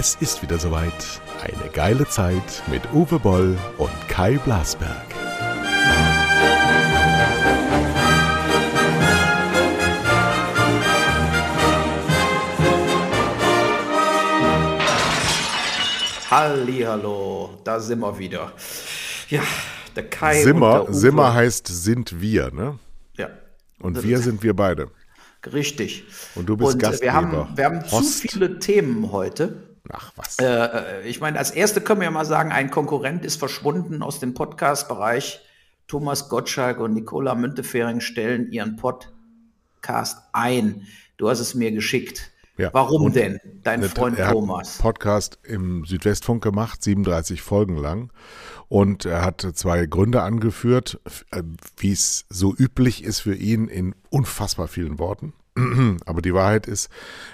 [0.00, 0.92] Es ist wieder soweit.
[1.42, 5.06] Eine geile Zeit mit Uwe Boll und Kai Blasberg.
[16.30, 18.52] Hallihallo, da sind wir wieder.
[19.28, 19.42] Ja,
[19.96, 20.94] der Kai Simmer, und der Uwe.
[20.94, 22.78] Simmer heißt sind wir, ne?
[23.16, 23.30] Ja,
[23.80, 24.92] Und wir sind wir beide.
[25.52, 26.04] richtig.
[26.36, 27.02] Und du bist und Gastgeber.
[27.02, 29.67] Wir haben, wir haben zu viele Themen heute.
[29.90, 30.38] Ach was.
[30.38, 34.20] Äh, ich meine, als erste können wir ja mal sagen, ein Konkurrent ist verschwunden aus
[34.20, 35.40] dem Podcast-Bereich.
[35.86, 40.86] Thomas Gottschalk und Nicola Müntefering stellen ihren Podcast ein.
[41.16, 42.30] Du hast es mir geschickt.
[42.58, 42.70] Ja.
[42.72, 44.74] Warum Und denn, dein Freund er hat Thomas?
[44.74, 48.10] einen Podcast im Südwestfunk gemacht, 37 Folgen lang.
[48.68, 51.42] Und er hat zwei Gründe angeführt, äh,
[51.76, 55.32] wie es so üblich ist für ihn in unfassbar vielen Worten.
[56.06, 56.88] Aber die Wahrheit ist,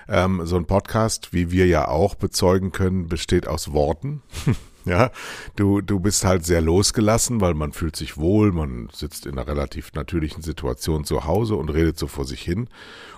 [0.09, 4.23] ähm, so ein Podcast, wie wir ja auch bezeugen können, besteht aus Worten.
[4.87, 5.13] Ja,
[5.57, 9.47] du, du bist halt sehr losgelassen, weil man fühlt sich wohl, man sitzt in einer
[9.47, 12.69] relativ natürlichen Situation zu Hause und redet so vor sich hin.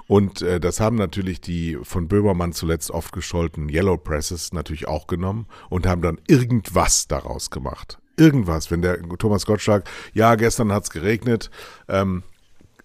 [0.06, 5.08] Und äh, das haben natürlich die von Böhmermann zuletzt oft gescholten Yellow Presses natürlich auch
[5.08, 7.98] genommen und haben dann irgendwas daraus gemacht.
[8.16, 11.50] Irgendwas, wenn der Thomas Gottschalk, ja, gestern hat's geregnet,
[11.88, 12.22] ähm,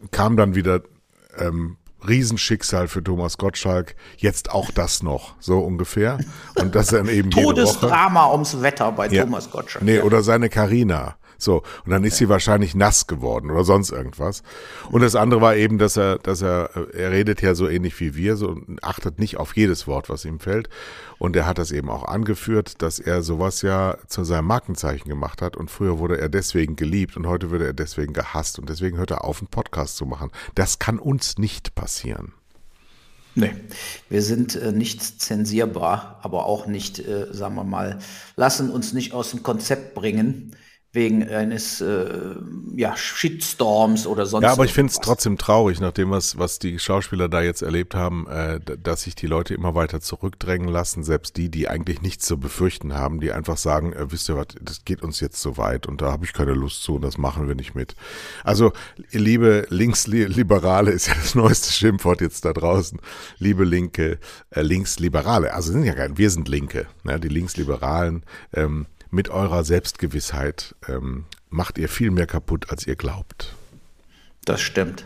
[0.09, 0.81] kam dann wieder
[1.37, 6.17] ähm, Riesenschicksal für Thomas Gottschalk, jetzt auch das noch, so ungefähr.
[6.55, 7.55] Und das dann eben jede Woche.
[7.55, 9.23] Todesdrama ums Wetter bei Ja.
[9.23, 9.83] Thomas Gottschalk.
[9.85, 11.15] Nee, oder seine Karina.
[11.41, 14.43] So, und dann ist sie wahrscheinlich nass geworden oder sonst irgendwas.
[14.91, 18.15] Und das andere war eben, dass er, dass er, er redet ja so ähnlich wie
[18.15, 20.69] wir, so und achtet nicht auf jedes Wort, was ihm fällt.
[21.17, 25.41] Und er hat das eben auch angeführt, dass er sowas ja zu seinem Markenzeichen gemacht
[25.41, 25.57] hat.
[25.57, 28.59] Und früher wurde er deswegen geliebt und heute würde er deswegen gehasst.
[28.59, 30.29] Und deswegen hört er auf, einen Podcast zu machen.
[30.55, 32.33] Das kann uns nicht passieren.
[33.33, 33.53] Nee,
[34.09, 37.99] wir sind äh, nicht zensierbar, aber auch nicht, äh, sagen wir mal,
[38.35, 40.53] lassen uns nicht aus dem Konzept bringen
[40.93, 42.35] wegen eines äh,
[42.75, 46.59] ja, Shitstorms oder sonst Ja, aber ich finde es trotzdem traurig, nach dem, was, was
[46.59, 51.03] die Schauspieler da jetzt erlebt haben, äh, dass sich die Leute immer weiter zurückdrängen lassen,
[51.03, 54.47] selbst die, die eigentlich nichts zu befürchten haben, die einfach sagen, äh, wisst ihr was,
[54.61, 57.17] das geht uns jetzt so weit und da habe ich keine Lust zu und das
[57.17, 57.95] machen wir nicht mit.
[58.43, 58.73] Also,
[59.11, 62.99] liebe Linksliberale ist ja das neueste Schimpfwort jetzt da draußen.
[63.37, 64.19] Liebe Linke,
[64.49, 68.23] äh, Linksliberale, also sind ja gar, wir sind Linke, ne, die Linksliberalen,
[68.53, 73.53] ähm, mit eurer Selbstgewissheit ähm, macht ihr viel mehr kaputt, als ihr glaubt.
[74.45, 75.05] Das stimmt.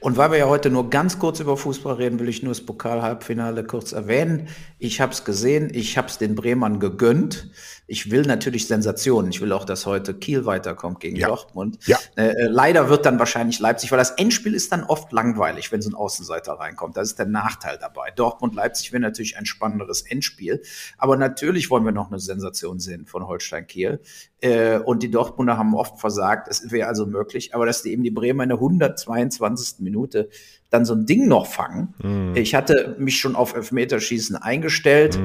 [0.00, 2.66] Und weil wir ja heute nur ganz kurz über Fußball reden, will ich nur das
[2.66, 4.48] Pokal-Halbfinale kurz erwähnen.
[4.78, 7.50] Ich habe es gesehen, ich habe es den Bremern gegönnt.
[7.92, 9.30] Ich will natürlich Sensationen.
[9.32, 11.28] Ich will auch, dass heute Kiel weiterkommt gegen Ja.
[11.28, 11.78] Dortmund.
[11.84, 11.98] Ja.
[12.16, 15.82] Äh, äh, leider wird dann wahrscheinlich Leipzig, weil das Endspiel ist dann oft langweilig, wenn
[15.82, 16.96] so ein Außenseiter reinkommt.
[16.96, 18.10] Das ist der Nachteil dabei.
[18.16, 20.62] Dortmund-Leipzig wäre natürlich ein spannenderes Endspiel.
[20.96, 24.00] Aber natürlich wollen wir noch eine Sensation sehen von Holstein-Kiel.
[24.40, 26.48] Äh, und die Dortmunder haben oft versagt.
[26.48, 27.54] Es wäre also möglich.
[27.54, 29.80] Aber dass die eben die Bremer in der 122.
[29.80, 30.30] Minute
[30.72, 31.94] dann so ein Ding noch fangen.
[32.34, 35.18] Ich hatte mich schon auf Elfmeterschießen eingestellt,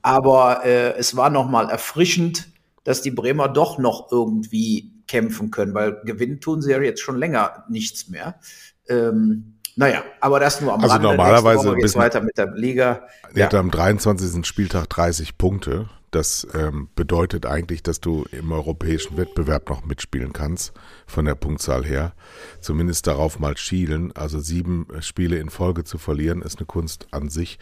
[0.00, 2.48] aber äh, es war noch mal erfrischend,
[2.84, 7.18] dass die Bremer doch noch irgendwie kämpfen können, weil gewinnen tun sie ja jetzt schon
[7.18, 8.40] länger nichts mehr.
[8.88, 11.08] Ähm, naja, aber das nur am Also Rande.
[11.08, 13.06] normalerweise Woche geht's weiter mit der Liga.
[13.34, 14.44] Er hat am 23.
[14.46, 15.88] Spieltag 30 Punkte.
[16.10, 20.74] Das ähm, bedeutet eigentlich, dass du im europäischen Wettbewerb noch mitspielen kannst,
[21.06, 22.12] von der Punktzahl her.
[22.60, 24.12] Zumindest darauf mal schielen.
[24.14, 27.58] Also sieben äh, Spiele in Folge zu verlieren, ist eine Kunst an sich.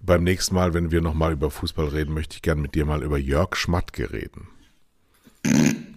[0.00, 3.04] Beim nächsten Mal, wenn wir nochmal über Fußball reden, möchte ich gern mit dir mal
[3.04, 4.48] über Jörg Schmatke reden.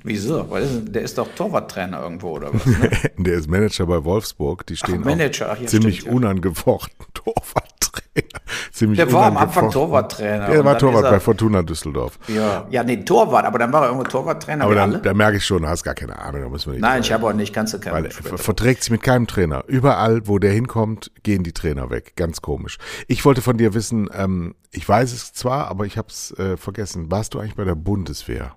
[0.06, 0.50] Wieso?
[0.50, 2.66] Weil der ist doch Torwarttrainer irgendwo oder was?
[2.66, 2.90] Ne?
[3.18, 4.66] Der ist Manager bei Wolfsburg.
[4.68, 6.16] Die stehen Manager, auch ja, ziemlich stimmt, ja.
[6.18, 8.40] unangefochten Torwarttrainer.
[8.72, 9.72] Ziemlich Der war am Anfang.
[9.72, 10.48] Torwarttrainer.
[10.50, 12.20] Der war Torwart er- bei Fortuna Düsseldorf.
[12.28, 14.64] Ja, ja, nee, Torwart, aber dann war er irgendwo Torwarttrainer.
[14.66, 16.82] Aber dann, da merke ich schon, du hast gar keine Ahnung, da müssen wir nicht.
[16.82, 19.28] Nein, ich habe auch nicht, kannst du Weil keinen er ver- verträgt sich mit keinem
[19.28, 19.64] Trainer.
[19.68, 22.14] Überall, wo der hinkommt, gehen die Trainer weg.
[22.16, 22.78] Ganz komisch.
[23.08, 26.58] Ich wollte von dir wissen, ähm, ich weiß es zwar, aber ich habe es äh,
[26.58, 27.10] vergessen.
[27.12, 28.56] Warst du eigentlich bei der Bundeswehr?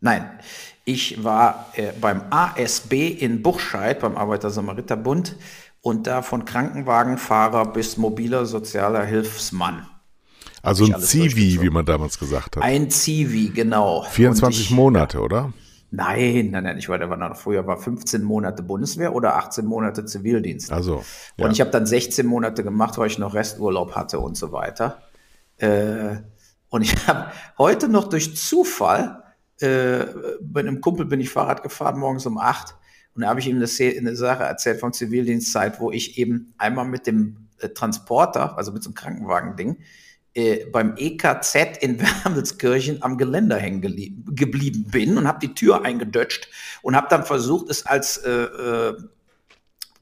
[0.00, 0.30] Nein,
[0.84, 5.36] ich war äh, beim ASB in Buchscheid, beim Arbeiter-Samariter-Bund
[5.82, 9.86] und da von Krankenwagenfahrer bis mobiler sozialer Hilfsmann.
[10.62, 12.62] Also ein Zivi, wie man damals gesagt hat.
[12.62, 14.02] Ein Zivi, genau.
[14.02, 15.52] 24 Und ich, Monate, oder?
[15.90, 19.64] Nein, nein, nein, ich war, der war noch früher, war 15 Monate Bundeswehr oder 18
[19.64, 20.70] Monate Zivildienst.
[20.70, 21.02] Also,
[21.36, 21.46] ja.
[21.46, 25.02] Und ich habe dann 16 Monate gemacht, weil ich noch Resturlaub hatte und so weiter.
[25.56, 26.16] Äh,
[26.68, 29.19] und ich habe heute noch durch Zufall,
[29.62, 30.06] äh,
[30.40, 32.74] bei einem Kumpel bin ich Fahrrad gefahren, morgens um 8.
[33.14, 37.06] Und da habe ich ihm eine Sache erzählt von Zivildienstzeit, wo ich eben einmal mit
[37.06, 39.78] dem äh, Transporter, also mit so einem Krankenwagen-Ding,
[40.34, 43.80] äh, beim EKZ in Wermelskirchen am Geländer hängen
[44.34, 46.48] geblieben bin und habe die Tür eingedötscht
[46.82, 48.96] und habe dann versucht, es als äh, äh,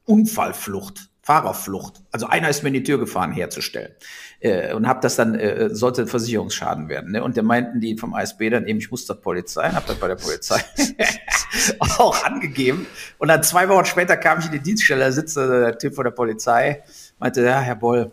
[0.04, 2.00] Unfallflucht Fahrerflucht.
[2.10, 3.92] Also einer ist mir in die Tür gefahren herzustellen
[4.40, 7.12] äh, und habe das dann äh, sollte Versicherungsschaden werden.
[7.12, 7.22] Ne?
[7.22, 10.08] Und der meinten die vom ASB dann eben, ich muss zur Polizei, habe das bei
[10.08, 10.58] der Polizei
[11.80, 12.86] auch angegeben.
[13.18, 16.04] Und dann zwei Wochen später kam ich in die Dienststelle, da sitzt der Typ von
[16.04, 16.82] der Polizei,
[17.18, 18.10] meinte, ja Herr Boll,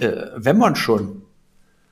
[0.00, 1.24] äh, wenn man schon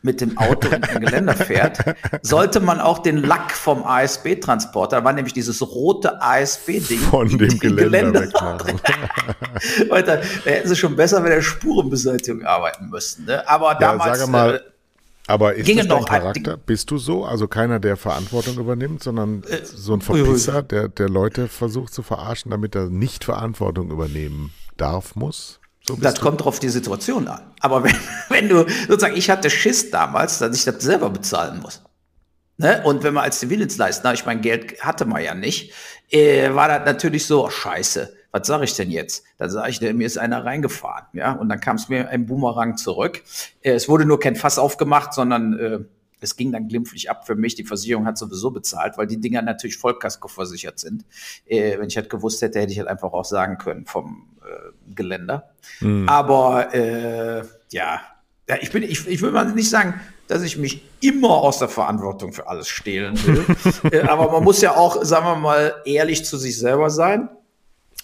[0.02, 1.78] mit dem Auto in ein Geländer fährt,
[2.22, 7.58] sollte man auch den Lack vom ASB-Transporter, da war nämlich dieses rote ASB-Ding, von dem
[7.58, 8.80] Geländer, Geländer wegmachen.
[10.06, 13.24] Da hätten sie schon besser mit der Spurenbeseitigung arbeiten müssen.
[13.24, 13.48] Ne?
[13.48, 14.18] Aber ja, damals.
[14.18, 14.60] Sage mal, äh,
[15.26, 16.56] aber ist das dein Charakter?
[16.56, 17.24] Bist du so?
[17.24, 22.02] Also keiner, der Verantwortung übernimmt, sondern äh, so ein Verpisser, der, der Leute versucht zu
[22.02, 25.60] verarschen, damit er nicht Verantwortung übernehmen darf, muss?
[25.88, 26.22] So das du.
[26.22, 27.42] kommt drauf die Situation an.
[27.60, 27.94] Aber wenn,
[28.28, 31.82] wenn du sozusagen, ich hatte Schiss damals, dass ich das selber bezahlen muss.
[32.58, 32.82] Ne?
[32.84, 35.72] Und wenn man als Zivildienstleister, ich mein Geld hatte man ja nicht,
[36.10, 39.24] äh, war das natürlich so, oh, scheiße, was sage ich denn jetzt?
[39.38, 42.76] Dann sage ich, mir ist einer reingefahren, ja, und dann kam es mir ein Boomerang
[42.76, 43.22] zurück.
[43.60, 45.78] Äh, es wurde nur kein Fass aufgemacht, sondern äh,
[46.20, 47.54] es ging dann glimpflich ab für mich.
[47.54, 51.04] Die Versicherung hat sowieso bezahlt, weil die Dinger natürlich Vollkasko versichert sind.
[51.44, 54.35] Äh, wenn ich halt gewusst hätte, hätte ich halt einfach auch sagen können vom
[54.94, 55.50] Geländer.
[55.80, 56.08] Mhm.
[56.08, 58.00] Aber äh, ja,
[58.48, 61.68] ja, ich bin, ich, ich will mal nicht sagen, dass ich mich immer aus der
[61.68, 63.44] Verantwortung für alles stehlen will.
[63.92, 67.28] äh, aber man muss ja auch, sagen wir mal, ehrlich zu sich selber sein.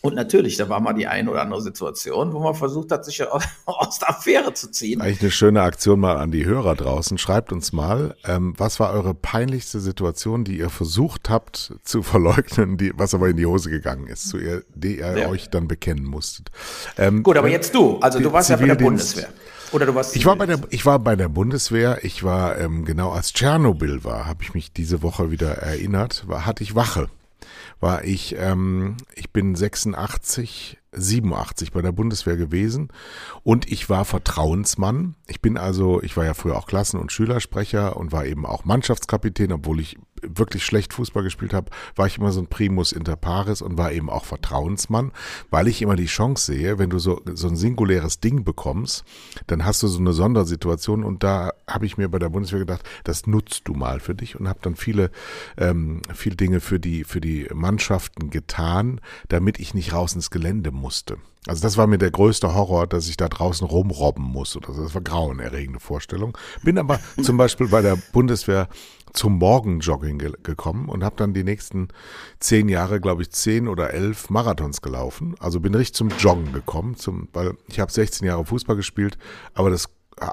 [0.02, 3.22] Und natürlich, da war mal die eine oder andere Situation, wo man versucht hat, sich
[3.66, 5.00] aus der Affäre zu ziehen.
[5.00, 7.18] Eigentlich eine schöne Aktion mal an die Hörer draußen.
[7.18, 12.78] Schreibt uns mal, ähm, was war eure peinlichste Situation, die ihr versucht habt zu verleugnen,
[12.78, 15.28] die, was aber in die Hose gegangen ist, zu ihr, die ihr ja.
[15.28, 16.50] euch dann bekennen musstet.
[16.98, 17.98] Ähm, Gut, aber jetzt du.
[17.98, 19.28] Also du warst ja bei der Bundeswehr.
[19.70, 22.00] Oder du warst ich war bei der ich war bei der Bundeswehr.
[22.02, 26.24] Ich war ähm, genau als Tschernobyl war, habe ich mich diese Woche wieder erinnert.
[26.26, 27.08] War hatte ich Wache
[27.80, 32.88] war ich, ähm, ich bin 86, 87 bei der Bundeswehr gewesen
[33.42, 35.14] und ich war Vertrauensmann.
[35.26, 38.64] Ich bin also, ich war ja früher auch Klassen- und Schülersprecher und war eben auch
[38.64, 43.16] Mannschaftskapitän, obwohl ich wirklich schlecht Fußball gespielt habe, war ich immer so ein Primus inter
[43.16, 45.12] pares und war eben auch Vertrauensmann,
[45.50, 49.04] weil ich immer die Chance sehe, wenn du so, so ein singuläres Ding bekommst,
[49.46, 52.88] dann hast du so eine Sondersituation und da habe ich mir bei der Bundeswehr gedacht,
[53.04, 55.10] das nutzt du mal für dich und habe dann viele,
[55.56, 60.70] ähm, viele Dinge für die, für die Mannschaften getan, damit ich nicht raus ins Gelände
[60.70, 61.18] musste.
[61.48, 64.56] Also das war mir der größte Horror, dass ich da draußen rumrobben muss.
[64.56, 64.82] Oder so.
[64.84, 66.38] Das war grauenerregende Vorstellung.
[66.62, 68.68] Bin aber zum Beispiel bei der Bundeswehr
[69.12, 71.88] zum Morgenjogging ge gekommen und habe dann die nächsten
[72.40, 75.34] zehn Jahre, glaube ich, zehn oder elf Marathons gelaufen.
[75.38, 79.18] Also bin richtig zum Joggen gekommen, zum, weil ich habe 16 Jahre Fußball gespielt,
[79.54, 79.88] aber das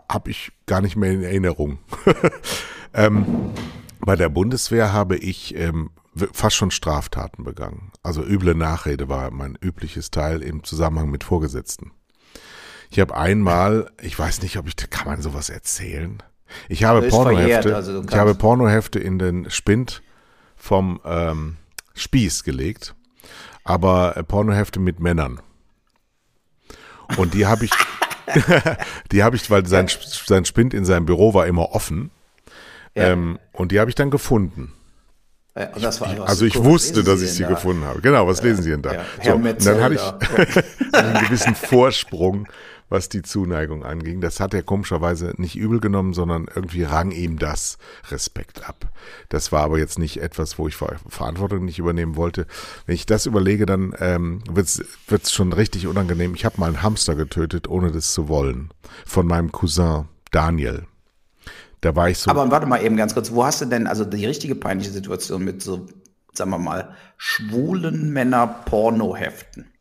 [0.09, 1.79] habe ich gar nicht mehr in Erinnerung.
[2.93, 3.51] ähm,
[3.99, 5.91] bei der Bundeswehr habe ich ähm,
[6.33, 7.91] fast schon Straftaten begangen.
[8.03, 11.91] Also üble Nachrede war mein übliches Teil im Zusammenhang mit Vorgesetzten.
[12.91, 16.23] Ich habe einmal, ich weiß nicht, ob ich, kann man sowas erzählen?
[16.67, 20.01] Ich habe Pornohefte, also ich habe Pornohefte in den Spind
[20.55, 21.57] vom ähm,
[21.95, 22.95] Spieß gelegt,
[23.63, 25.41] aber äh, Pornohefte mit Männern.
[27.17, 27.71] Und die habe ich,
[29.11, 32.11] die habe ich, weil sein, sein Spind in seinem Büro war immer offen.
[32.95, 33.09] Ja.
[33.09, 34.73] Ähm, und die habe ich dann gefunden.
[35.55, 37.49] Ja, war, also ich wusste, dass ich sie da?
[37.49, 37.99] gefunden habe.
[38.01, 39.03] Genau, was ja, lesen Sie denn da?
[39.21, 42.47] So, und dann hatte ich einen gewissen Vorsprung
[42.89, 44.19] was die Zuneigung anging.
[44.21, 47.77] Das hat er komischerweise nicht übel genommen, sondern irgendwie rang ihm das
[48.09, 48.91] Respekt ab.
[49.29, 52.47] Das war aber jetzt nicht etwas, wo ich Verantwortung nicht übernehmen wollte.
[52.85, 56.35] Wenn ich das überlege, dann ähm, wird es schon richtig unangenehm.
[56.35, 58.69] Ich habe mal einen Hamster getötet, ohne das zu wollen.
[59.05, 60.85] Von meinem Cousin Daniel.
[61.81, 62.29] Da war ich so.
[62.29, 65.43] Aber warte mal eben ganz kurz, wo hast du denn also die richtige peinliche Situation
[65.43, 65.87] mit so,
[66.33, 69.71] sagen wir mal, schwulen Männer-Pornoheften?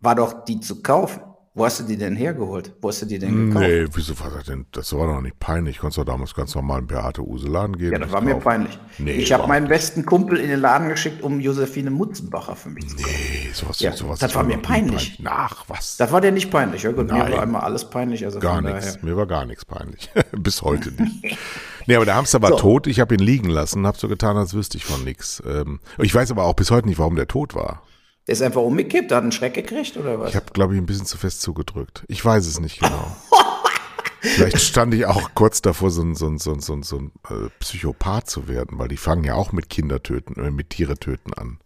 [0.00, 1.20] War doch die zu kaufen.
[1.54, 2.72] Wo hast du die denn hergeholt?
[2.80, 3.66] Wo hast du die denn gekauft?
[3.66, 4.64] Nee, wieso war das denn?
[4.72, 5.74] Das war doch nicht peinlich.
[5.76, 7.92] Ich konnte doch damals ganz normal in Beate Use Laden gehen.
[7.92, 8.34] Ja, das war kaufen.
[8.34, 8.78] mir peinlich.
[8.96, 12.88] Nee, ich habe meinen besten Kumpel in den Laden geschickt, um Josephine Mutzenbacher für mich
[12.88, 13.10] zu kaufen.
[13.10, 15.20] Nee, sowas, ja, sowas Das war mir peinlich.
[15.20, 15.98] Nach was?
[15.98, 16.84] Das war dir nicht peinlich.
[16.84, 17.28] Ja gut, Nein.
[17.28, 18.24] mir war einmal alles peinlich.
[18.24, 19.02] Also gar nichts.
[19.02, 20.10] Mir war gar nichts peinlich.
[20.32, 21.36] Bis heute nicht.
[21.86, 22.56] nee, aber der Hamster war so.
[22.56, 22.86] tot.
[22.86, 25.42] Ich habe ihn liegen lassen, habe so getan, als wüsste ich von nichts.
[25.46, 27.82] Ähm, ich weiß aber auch bis heute nicht, warum der tot war.
[28.26, 30.30] Der ist einfach umgekippt, hat einen Schreck gekriegt oder was?
[30.30, 32.04] Ich habe, glaube ich, ein bisschen zu fest zugedrückt.
[32.08, 33.16] Ich weiß es nicht genau.
[34.20, 36.98] Vielleicht stand ich auch kurz davor, so ein, so ein, so ein, so ein, so
[36.98, 40.96] ein äh, Psychopath zu werden, weil die fangen ja auch mit Kindertöten, äh, mit Tiere
[40.96, 41.58] töten an.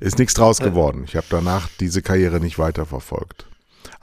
[0.00, 1.04] Ist nichts draus geworden.
[1.04, 3.46] Ich habe danach diese Karriere nicht weiterverfolgt.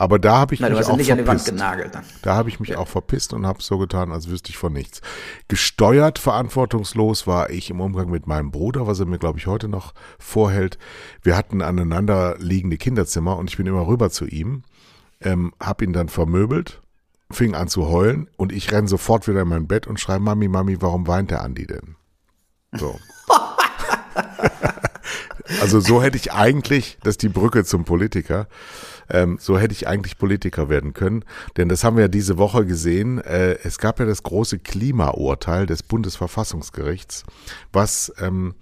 [0.02, 1.46] Aber da habe ich du mich auch verpisst.
[1.46, 1.92] genagelt.
[2.24, 5.00] Da habe ich mich auch verpisst und habe so getan, als wüsste ich von nichts.
[5.48, 9.68] Gesteuert verantwortungslos war ich im Umgang mit meinem Bruder, was er mir, glaube ich, heute
[9.68, 10.80] noch vorhält.
[11.22, 14.64] Wir hatten aneinander liegende Kinderzimmer und ich bin immer rüber zu ihm,
[15.22, 16.82] ähm, habe ihn dann vermöbelt,
[17.30, 20.48] fing an zu heulen und ich renn sofort wieder in mein Bett und schreibe, Mami,
[20.48, 21.96] Mami, warum weint der Andi denn?
[22.76, 23.00] So.
[25.60, 28.48] Also so hätte ich eigentlich, das ist die Brücke zum Politiker,
[29.12, 31.24] ähm, so hätte ich eigentlich Politiker werden können.
[31.58, 33.20] Denn das haben wir ja diese Woche gesehen.
[33.20, 37.24] Äh, es gab ja das große Klimaurteil des Bundesverfassungsgerichts,
[37.72, 38.56] was ähm,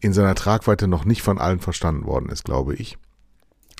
[0.00, 2.98] in seiner Tragweite noch nicht von allen verstanden worden ist, glaube ich.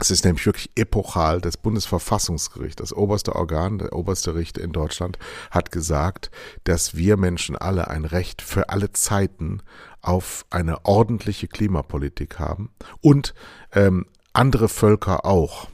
[0.01, 1.41] Es ist nämlich wirklich epochal.
[1.41, 5.19] Das Bundesverfassungsgericht, das oberste Organ, der oberste Richter in Deutschland,
[5.51, 6.31] hat gesagt,
[6.65, 9.61] dass wir Menschen alle ein Recht für alle Zeiten
[10.01, 12.71] auf eine ordentliche Klimapolitik haben
[13.01, 13.35] und
[13.73, 15.69] ähm, andere Völker auch.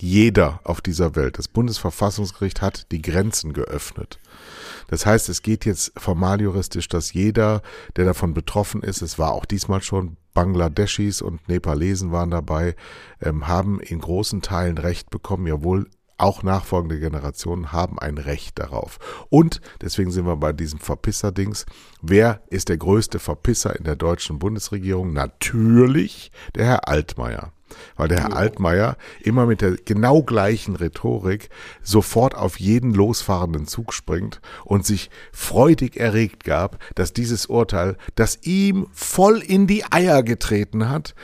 [0.00, 1.38] Jeder auf dieser Welt.
[1.38, 4.18] Das Bundesverfassungsgericht hat die Grenzen geöffnet.
[4.88, 7.62] Das heißt, es geht jetzt formal juristisch, dass jeder,
[7.96, 12.76] der davon betroffen ist, es war auch diesmal schon, Bangladeschis und Nepalesen waren dabei,
[13.20, 18.98] ähm, haben in großen Teilen Recht bekommen, jawohl, auch nachfolgende Generationen haben ein Recht darauf.
[19.30, 21.66] Und deswegen sind wir bei diesem Verpisser-Dings.
[22.02, 25.12] Wer ist der größte Verpisser in der deutschen Bundesregierung?
[25.12, 27.52] Natürlich der Herr Altmaier.
[27.96, 31.50] Weil der Herr Altmaier immer mit der genau gleichen Rhetorik
[31.82, 38.38] sofort auf jeden losfahrenden Zug springt und sich freudig erregt gab, dass dieses Urteil, das
[38.42, 41.14] ihm voll in die Eier getreten hat,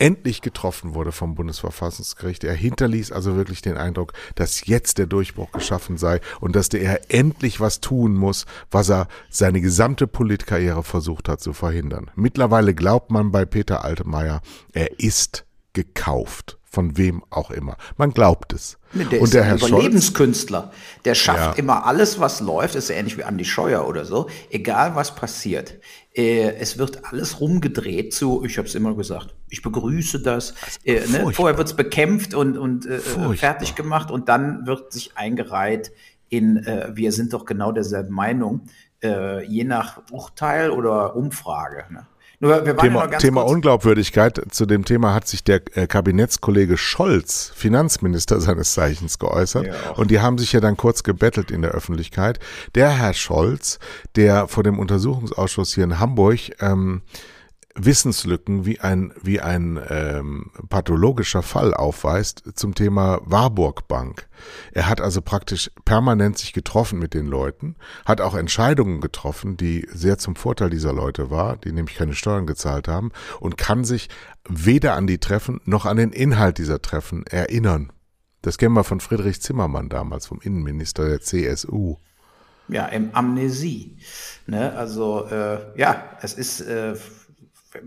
[0.00, 2.42] endlich getroffen wurde vom Bundesverfassungsgericht.
[2.42, 7.12] Er hinterließ also wirklich den Eindruck, dass jetzt der Durchbruch geschaffen sei und dass der
[7.12, 12.10] endlich was tun muss, was er seine gesamte Politkarriere versucht hat zu verhindern.
[12.16, 14.40] Mittlerweile glaubt man bei Peter Altmaier,
[14.72, 16.56] er ist gekauft.
[16.72, 17.76] Von wem auch immer.
[17.96, 18.78] Man glaubt es.
[18.92, 20.70] Der und ist der Herr Überlebenskünstler.
[21.04, 21.52] Der schafft Ja.
[21.54, 22.76] immer alles, was läuft.
[22.76, 24.28] Ist ja ähnlich wie Andi Scheuer oder so.
[24.50, 25.80] Egal was passiert.
[26.14, 30.54] Äh, es wird alles rumgedreht zu, ich habe es immer gesagt, ich begrüße das.
[30.84, 31.32] Äh, ne?
[31.32, 33.00] Vorher wird es bekämpft und, und äh,
[33.34, 35.90] fertig gemacht und dann wird sich eingereiht
[36.28, 38.62] in, äh, wir sind doch genau derselben Meinung,
[39.02, 41.84] äh, je nach Urteil oder Umfrage.
[41.90, 42.06] Ne?
[42.42, 44.40] Nur, wir waren Thema, ja Thema Unglaubwürdigkeit.
[44.50, 49.66] Zu dem Thema hat sich der äh, Kabinettskollege Scholz, Finanzminister seines Zeichens, geäußert.
[49.66, 49.90] Ja.
[49.96, 52.38] Und die haben sich ja dann kurz gebettelt in der Öffentlichkeit.
[52.74, 53.78] Der Herr Scholz,
[54.16, 57.02] der vor dem Untersuchungsausschuss hier in Hamburg ähm,
[57.74, 64.28] Wissenslücken wie ein, wie ein ähm, pathologischer Fall aufweist zum Thema Warburg Bank.
[64.72, 69.86] Er hat also praktisch permanent sich getroffen mit den Leuten, hat auch Entscheidungen getroffen, die
[69.92, 74.08] sehr zum Vorteil dieser Leute war, die nämlich keine Steuern gezahlt haben und kann sich
[74.48, 77.92] weder an die Treffen noch an den Inhalt dieser Treffen erinnern.
[78.42, 81.96] Das kennen wir von Friedrich Zimmermann damals, vom Innenminister der CSU.
[82.68, 83.96] Ja, im Amnesie.
[84.46, 84.72] Ne?
[84.76, 86.62] Also äh, ja, es ist.
[86.62, 86.94] Äh,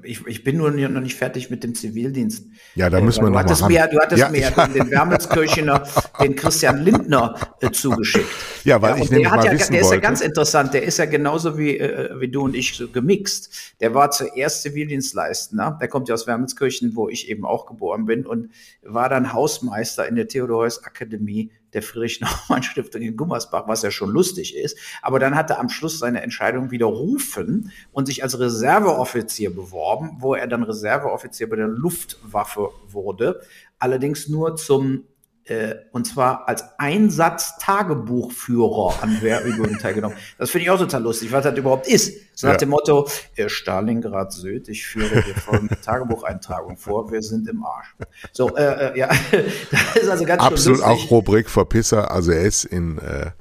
[0.04, 2.46] ich, ich bin nur noch nicht fertig mit dem Zivildienst.
[2.75, 3.72] Ja, da Äh, müssen wir du noch mal hattest ran.
[3.72, 5.84] mir, Du hattest Ja, mir ja den, Wermelskirchener,
[6.22, 8.30] den Christian Lindner äh, zugeschickt.
[8.63, 10.02] Ja, weil und ich der nämlich hat mal ja, wissen Der ist ja wollte.
[10.02, 10.74] ganz interessant.
[10.74, 13.74] Der ist ja genauso wie, äh, wie du und ich so gemixt.
[13.82, 15.78] Der war zuerst Zivildienstleistender.
[15.82, 18.52] Der kommt ja aus Wermelskirchen, wo ich eben auch geboren bin und
[18.84, 24.77] war dann Hausmeister in der Theodor-Heuss-Akademie der Friedrich-Naumann-Stiftung in Gummersbach, was ja schon lustig ist.
[25.01, 30.36] Aber dann hat er am Schluss seine Entscheidung widerrufen und sich als Reserveoffizier beworben, wo
[30.36, 33.42] er dann Reserveoffizier bei der Luftwaffe wurde.
[33.80, 35.06] Allerdings nur zum
[35.46, 40.16] äh, und zwar als Einsatz-Tagebuchführer an Wehrübungen teilgenommen.
[40.38, 42.14] Das finde ich auch total lustig, was das überhaupt ist.
[42.34, 42.58] So nach Ja.
[42.60, 47.94] dem Motto, äh, Stalingrad Süd, ich führe dir folgende Tagebucheintragung vor, wir sind im Arsch.
[48.32, 49.10] So, äh, äh, ja,
[49.72, 52.10] das ist also ganz Absolut auch Rubrik Verpisser.
[52.12, 53.32] Also er ist in, äh,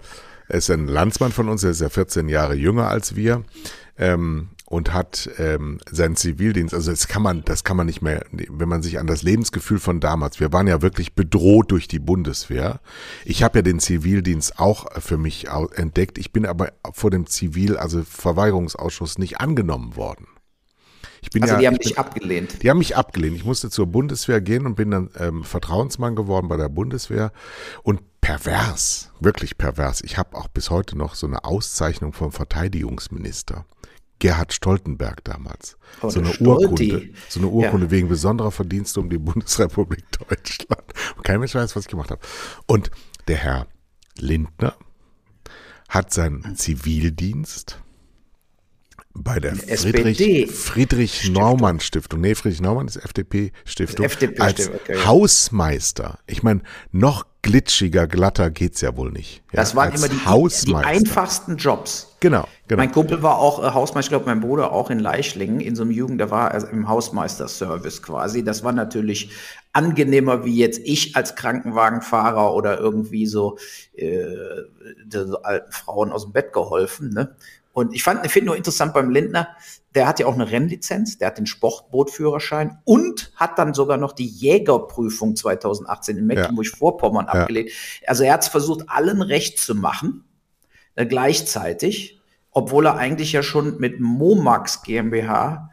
[0.49, 3.45] er ist ein Landsmann von uns, er ist ja 14 Jahre jünger als wir.
[3.99, 8.25] Ähm, und hat ähm, seinen Zivildienst, also das kann man, das kann man nicht mehr,
[8.33, 11.99] wenn man sich an das Lebensgefühl von damals, wir waren ja wirklich bedroht durch die
[11.99, 12.81] Bundeswehr.
[13.27, 16.17] Ich habe ja den Zivildienst auch für mich entdeckt.
[16.17, 20.27] Ich bin aber vor dem Zivil, also Verweigerungsausschuss nicht angenommen worden.
[21.21, 22.63] Ich bin Also ja, die haben dich abgelehnt.
[22.63, 23.37] die haben mich abgelehnt.
[23.37, 27.33] Ich musste zur Bundeswehr gehen und bin dann ähm, Vertrauensmann geworden bei der Bundeswehr.
[27.83, 30.01] Und pervers, wirklich pervers.
[30.03, 33.67] Ich habe auch bis heute noch so eine Auszeichnung vom Verteidigungsminister.
[34.23, 35.77] Gerhard Stoltenberg damals.
[36.01, 36.93] Oh, so eine Stolti.
[36.93, 37.11] Urkunde.
[37.29, 40.85] So eine Urkunde wegen besonderer Verdienste um die Bundesrepublik Deutschland.
[41.17, 42.21] Und kein Mensch weiß, was ich gemacht habe.
[42.67, 42.93] Und
[43.27, 43.67] der Herr
[44.17, 44.77] Lindner
[45.89, 47.81] hat seinen Zivildienst
[49.13, 49.57] bei der.
[49.57, 52.21] Friedrich, Friedrich Naumann Stiftung.
[52.21, 54.07] Nee, Friedrich Naumann ist FDP Stiftung.
[54.07, 55.05] FDP als okay, ja.
[55.05, 56.21] Hausmeister.
[56.29, 56.63] Ich meine,
[56.93, 59.43] noch glitschiger, glatter geht's ja wohl nicht.
[59.53, 62.17] Ja, das waren immer die, die, einfachsten Jobs.
[62.21, 62.81] Genau, genau.
[62.81, 65.83] Mein Kumpel war auch äh, Hausmeister, ich glaube, mein Bruder auch in Leichlingen in so
[65.83, 68.45] einem Jugend, der war also im Hausmeisterservice quasi.
[68.45, 69.31] Das war natürlich
[69.73, 73.59] angenehmer wie jetzt ich als Krankenwagenfahrer oder irgendwie so,
[73.95, 74.25] äh,
[75.11, 77.11] so alten Frauen aus dem Bett geholfen.
[77.11, 77.35] Ne?
[77.73, 79.49] Und ich fand, ich finde nur interessant beim Lindner,
[79.95, 84.13] der hat ja auch eine Rennlizenz, der hat den Sportbootführerschein und hat dann sogar noch
[84.13, 87.33] die Jägerprüfung 2018 in Mecklenburg-Vorpommern ja.
[87.33, 87.73] abgelegt.
[88.07, 90.25] Also er hat es versucht, allen recht zu machen,
[90.95, 95.71] äh, gleichzeitig, obwohl er eigentlich ja schon mit Momax GmbH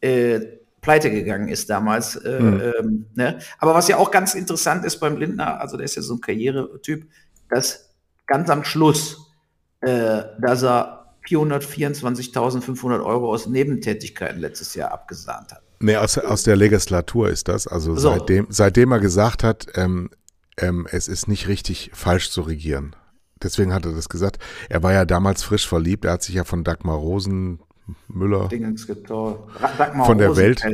[0.00, 0.40] äh,
[0.80, 2.16] pleite gegangen ist damals.
[2.16, 2.60] Äh, mhm.
[2.78, 3.38] ähm, ne?
[3.58, 6.20] Aber was ja auch ganz interessant ist beim Lindner, also der ist ja so ein
[6.20, 7.06] Karrieretyp,
[7.50, 7.94] dass
[8.26, 9.32] ganz am Schluss,
[9.80, 10.97] äh, dass er
[11.28, 15.62] 424.500 Euro aus Nebentätigkeiten letztes Jahr abgesahnt hat.
[15.80, 17.66] Nee, aus, aus der Legislatur ist das.
[17.66, 18.10] Also so.
[18.10, 20.10] seitdem, seitdem er gesagt hat, ähm,
[20.56, 22.96] ähm, es ist nicht richtig, falsch zu regieren.
[23.42, 24.38] Deswegen hat er das gesagt.
[24.68, 26.04] Er war ja damals frisch verliebt.
[26.04, 30.64] Er hat sich ja von Dagmar Rosenmüller Dagmar von der Welt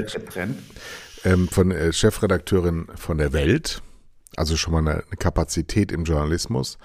[1.24, 3.82] ähm, von äh, Chefredakteurin von der Welt
[4.36, 6.78] also schon mal eine, eine, Kapazität im Journalismus.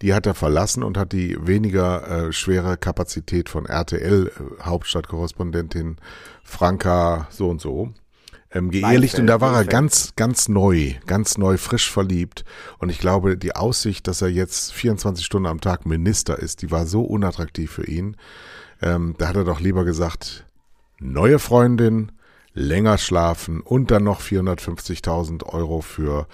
[0.00, 5.96] Die hat er verlassen und hat die weniger äh, schwere Kapazität von RTL, äh, Hauptstadtkorrespondentin
[6.42, 7.92] Franka so und so,
[8.52, 9.18] ähm, geehrlicht.
[9.18, 12.44] Und da war er ganz, ganz neu, ganz neu, frisch verliebt.
[12.78, 16.70] Und ich glaube, die Aussicht, dass er jetzt 24 Stunden am Tag Minister ist, die
[16.70, 18.16] war so unattraktiv für ihn.
[18.80, 20.44] Ähm, da hat er doch lieber gesagt,
[20.98, 22.12] neue Freundin,
[22.54, 26.26] länger schlafen und dann noch 450.000 Euro für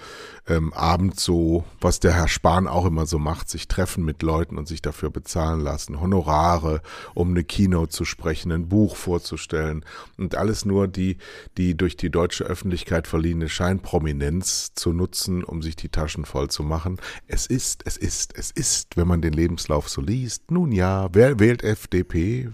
[0.47, 4.57] ähm, Abend so, was der Herr Spahn auch immer so macht, sich treffen mit Leuten
[4.57, 6.81] und sich dafür bezahlen lassen, Honorare,
[7.13, 9.85] um eine Keynote zu sprechen, ein Buch vorzustellen
[10.17, 11.17] und alles nur die,
[11.57, 16.63] die durch die deutsche Öffentlichkeit verliehene Scheinprominenz zu nutzen, um sich die Taschen voll zu
[16.63, 16.97] machen.
[17.27, 21.39] Es ist, es ist, es ist, wenn man den Lebenslauf so liest, nun ja, wer
[21.39, 22.49] wählt FDP?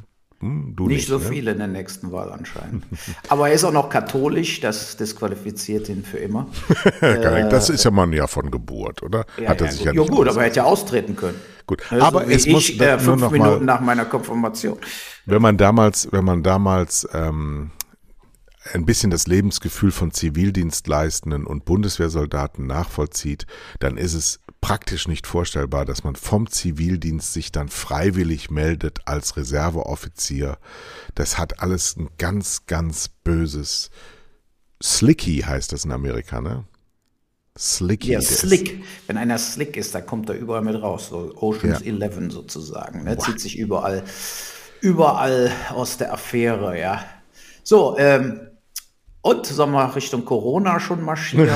[0.46, 1.26] Hm, nicht, nicht, so ne?
[1.26, 2.86] viele in der nächsten Wahl anscheinend.
[3.30, 6.48] Aber er ist auch noch katholisch, das disqualifiziert ihn für immer.
[7.02, 9.26] das ist ja man ja von Geburt, oder?
[9.42, 9.86] Ja, Hat er ja, sich gut.
[9.88, 11.40] ja, nicht ja gut, aber er hätte ja austreten können.
[11.66, 14.78] Gut, also aber es ich, muss äh, fünf Minuten mal, nach meiner Konfirmation.
[15.26, 17.72] Wenn man damals, wenn man damals ähm,
[18.74, 23.46] ein bisschen das Lebensgefühl von Zivildienstleistenden und Bundeswehrsoldaten nachvollzieht,
[23.80, 29.38] dann ist es praktisch nicht vorstellbar, dass man vom Zivildienst sich dann freiwillig meldet als
[29.38, 30.58] Reserveoffizier.
[31.14, 33.92] Das hat alles ein ganz, ganz böses
[34.82, 36.66] Slicky heißt das in Amerika, ne?
[37.58, 38.12] Slicky.
[38.12, 38.84] Ja, Slick.
[39.08, 41.08] Wenn einer Slick ist, da kommt er überall mit raus.
[41.10, 41.94] So Oceans ja.
[41.94, 43.04] 11 sozusagen.
[43.06, 43.18] Ne?
[43.18, 44.04] Zieht sich überall,
[44.82, 47.06] überall aus der Affäre, ja.
[47.64, 48.42] So, ähm,
[49.26, 51.50] und sollen wir Richtung Corona schon marschieren?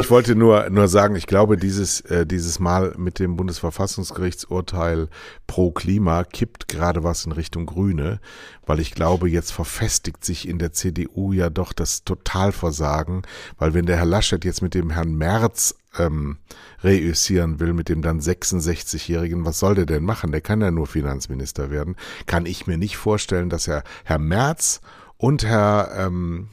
[0.00, 5.08] Ich wollte nur, nur sagen, ich glaube, dieses, äh, dieses Mal mit dem Bundesverfassungsgerichtsurteil
[5.46, 8.20] pro Klima kippt gerade was in Richtung Grüne,
[8.66, 13.22] weil ich glaube, jetzt verfestigt sich in der CDU ja doch das Totalversagen,
[13.58, 16.38] weil wenn der Herr Laschet jetzt mit dem Herrn Merz ähm,
[16.82, 20.32] reüssieren will, mit dem dann 66-Jährigen, was soll der denn machen?
[20.32, 21.94] Der kann ja nur Finanzminister werden.
[22.26, 24.80] Kann ich mir nicht vorstellen, dass er Herr Merz
[25.18, 26.48] und Herr, ähm,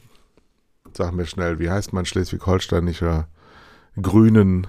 [0.94, 3.28] sag mir schnell, wie heißt mein schleswig-holsteinischer
[4.02, 4.68] Grünen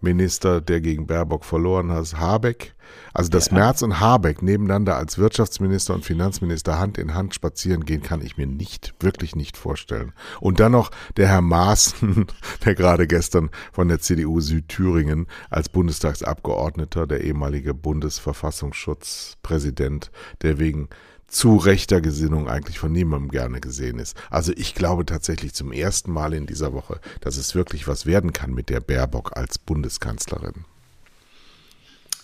[0.00, 2.74] Minister, der gegen Baerbock verloren hat, Habeck.
[3.12, 3.54] Also dass ja.
[3.54, 8.36] Merz und Habeck nebeneinander als Wirtschaftsminister und Finanzminister Hand in Hand spazieren gehen, kann ich
[8.36, 10.12] mir nicht, wirklich nicht vorstellen.
[10.40, 12.26] Und dann noch der Herr Maaßen,
[12.64, 20.10] der gerade gestern von der CDU Südthüringen als Bundestagsabgeordneter, der ehemalige Bundesverfassungsschutzpräsident,
[20.42, 20.88] der wegen
[21.28, 24.16] zu rechter Gesinnung eigentlich von niemandem gerne gesehen ist.
[24.30, 28.32] Also ich glaube tatsächlich zum ersten Mal in dieser Woche, dass es wirklich was werden
[28.32, 30.64] kann mit der Baerbock als Bundeskanzlerin.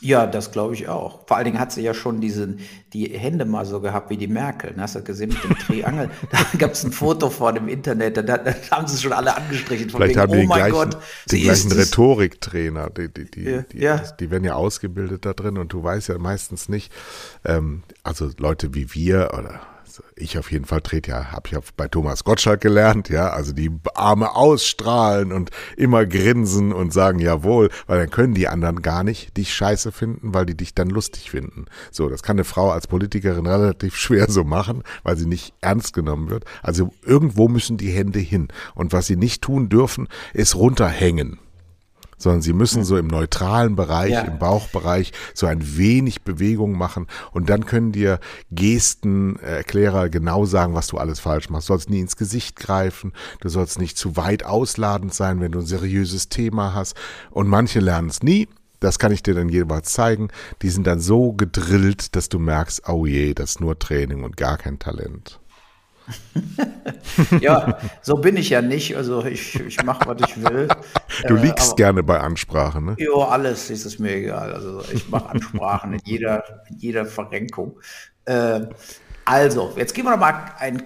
[0.04, 1.26] Ja, das glaube ich auch.
[1.26, 2.58] Vor allen Dingen hat sie ja schon diese,
[2.92, 4.74] die Hände mal so gehabt wie die Merkel.
[4.76, 6.10] Hast du gesehen mit dem Triangel?
[6.30, 9.88] da gab es ein Foto vor dem Internet, da, da, haben sie schon alle angestrichen.
[9.88, 10.98] Vielleicht wegen, haben die oh den gleichen, Gott,
[11.32, 12.90] den gleichen Rhetoriktrainer.
[12.90, 13.96] Die, die, die, ja, die, ja.
[14.20, 16.92] die, werden ja ausgebildet da drin und du weißt ja meistens nicht,
[17.46, 19.62] ähm, also Leute wie wir oder
[20.16, 23.52] ich auf jeden Fall trete ja, habe ich ja bei Thomas Gottschalk gelernt, ja, also
[23.52, 29.04] die Arme ausstrahlen und immer grinsen und sagen jawohl, weil dann können die anderen gar
[29.04, 31.66] nicht dich scheiße finden, weil die dich dann lustig finden.
[31.90, 35.92] So, das kann eine Frau als Politikerin relativ schwer so machen, weil sie nicht ernst
[35.92, 36.44] genommen wird.
[36.62, 41.38] Also irgendwo müssen die Hände hin und was sie nicht tun dürfen, ist runterhängen.
[42.16, 44.22] Sondern sie müssen so im neutralen Bereich, ja.
[44.22, 50.88] im Bauchbereich so ein wenig Bewegung machen und dann können dir Gestenerklärer genau sagen, was
[50.88, 51.68] du alles falsch machst.
[51.68, 55.60] Du sollst nie ins Gesicht greifen, du sollst nicht zu weit ausladend sein, wenn du
[55.60, 56.96] ein seriöses Thema hast
[57.30, 58.48] und manche lernen es nie.
[58.80, 60.28] Das kann ich dir dann jeweils zeigen.
[60.60, 64.36] Die sind dann so gedrillt, dass du merkst, oh je, das ist nur Training und
[64.36, 65.40] gar kein Talent.
[67.40, 68.96] Ja, so bin ich ja nicht.
[68.96, 70.68] Also ich, ich mache, was ich will.
[71.26, 72.96] Du liegst äh, gerne bei Ansprachen, ne?
[72.98, 74.52] Ja, alles ist es mir egal.
[74.52, 77.78] Also ich mache Ansprachen in jeder, in jeder Verrenkung.
[78.24, 78.60] Äh,
[79.24, 80.82] also, jetzt gehen wir noch mal ein.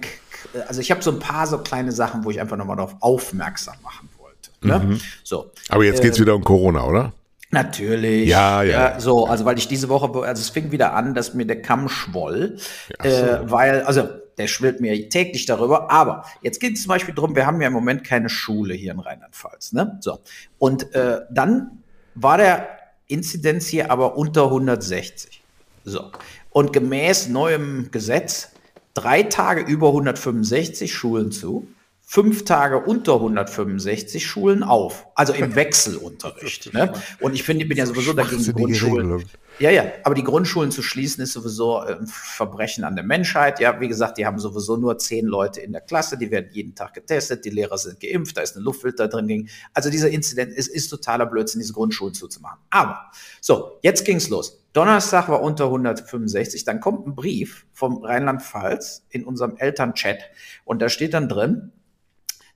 [0.67, 2.95] Also ich habe so ein paar so kleine Sachen, wo ich einfach noch mal darauf
[3.01, 4.51] aufmerksam machen wollte.
[4.61, 4.79] Ne?
[4.79, 5.01] Mhm.
[5.23, 5.51] So.
[5.67, 7.13] Aber jetzt geht es äh, wieder um Corona, oder?
[7.51, 8.29] Natürlich.
[8.29, 8.99] Ja, ja, ja.
[8.99, 11.89] So, also weil ich diese Woche, also es fing wieder an, dass mir der Kamm
[11.89, 12.57] schwoll,
[13.03, 13.25] ja, so.
[13.25, 14.07] äh, weil, also
[14.39, 15.91] der schwillt mir täglich darüber.
[15.91, 18.93] Aber jetzt geht es zum Beispiel darum, wir haben ja im Moment keine Schule hier
[18.93, 19.73] in Rheinland-Pfalz.
[19.73, 19.99] Ne?
[20.01, 20.19] So.
[20.57, 21.83] Und äh, dann
[22.15, 22.69] war der
[23.07, 25.43] Inzidenz hier aber unter 160.
[25.83, 26.11] So.
[26.49, 28.51] Und gemäß neuem Gesetz
[28.93, 31.67] drei Tage über 165 Schulen zu
[32.11, 36.73] fünf Tage unter 165 Schulen auf, also im Wechselunterricht.
[36.73, 36.91] ne?
[37.19, 39.25] Und ich finde, ich bin ja sowieso dagegen, die Grundschulen.
[39.59, 43.59] Ja, ja, aber die Grundschulen zu schließen ist sowieso ein Verbrechen an der Menschheit.
[43.59, 46.73] Ja, wie gesagt, die haben sowieso nur zehn Leute in der Klasse, die werden jeden
[46.73, 49.47] Tag getestet, die Lehrer sind geimpft, da ist eine Luftfilter drin.
[49.75, 52.57] Also dieser Inzident ist, ist totaler Blödsinn, diese Grundschulen zuzumachen.
[52.71, 54.63] Aber, so, jetzt ging's los.
[54.73, 60.17] Donnerstag war unter 165, dann kommt ein Brief vom Rheinland-Pfalz in unserem Elternchat
[60.65, 61.71] und da steht dann drin,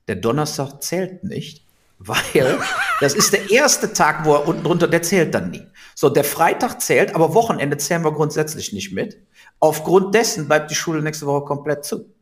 [0.08, 1.64] der Donnerstag zählt nicht,
[1.98, 2.58] weil
[3.00, 5.66] das ist der erste Tag, wo er unten drunter, der zählt dann nie.
[5.94, 9.18] So, der Freitag zählt, aber Wochenende zählen wir grundsätzlich nicht mit.
[9.60, 12.13] Aufgrund dessen bleibt die Schule nächste Woche komplett zu.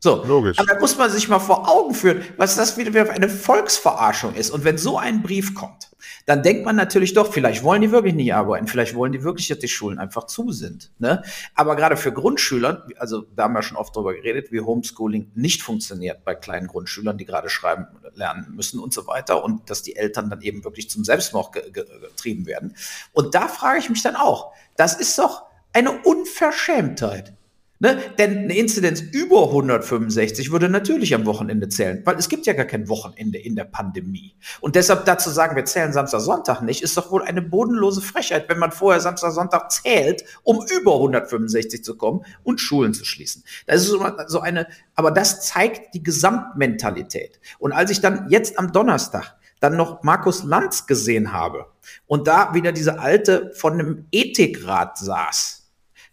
[0.00, 0.58] So, Logisch.
[0.58, 4.34] aber da muss man sich mal vor Augen führen, was das wieder für eine Volksverarschung
[4.34, 4.50] ist.
[4.50, 5.90] Und wenn so ein Brief kommt,
[6.24, 9.48] dann denkt man natürlich doch, vielleicht wollen die wirklich nicht arbeiten, vielleicht wollen die wirklich,
[9.48, 10.92] dass die Schulen einfach zu sind.
[10.98, 11.22] Ne?
[11.56, 15.62] Aber gerade für Grundschüler, also da haben wir schon oft drüber geredet, wie Homeschooling nicht
[15.62, 19.96] funktioniert bei kleinen Grundschülern, die gerade schreiben lernen müssen und so weiter und dass die
[19.96, 22.76] Eltern dann eben wirklich zum Selbstmord getrieben werden.
[23.12, 27.34] Und da frage ich mich dann auch, das ist doch eine Unverschämtheit.
[27.80, 27.98] Ne?
[28.18, 32.64] Denn eine Inzidenz über 165 würde natürlich am Wochenende zählen, weil es gibt ja gar
[32.64, 34.34] kein Wochenende in der Pandemie.
[34.60, 38.48] Und deshalb dazu sagen, wir zählen Samstag, Sonntag nicht, ist doch wohl eine bodenlose Frechheit,
[38.48, 43.44] wenn man vorher Samstag, Sonntag zählt, um über 165 zu kommen und Schulen zu schließen.
[43.66, 43.94] Das ist
[44.26, 47.38] so eine, aber das zeigt die Gesamtmentalität.
[47.60, 51.66] Und als ich dann jetzt am Donnerstag dann noch Markus Lanz gesehen habe
[52.06, 55.57] und da wieder diese alte von einem Ethikrat saß,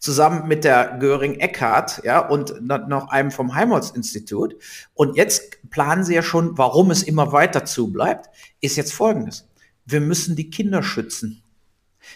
[0.05, 4.55] zusammen mit der Göring Eckhardt, ja, und noch einem vom Helmholtz-Institut.
[4.93, 8.29] Und jetzt planen sie ja schon, warum es immer weiter zubleibt,
[8.61, 9.47] ist jetzt folgendes.
[9.83, 11.41] Wir müssen die Kinder schützen.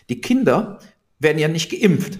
[0.07, 0.79] Die Kinder
[1.17, 2.19] werden ja nicht geimpft.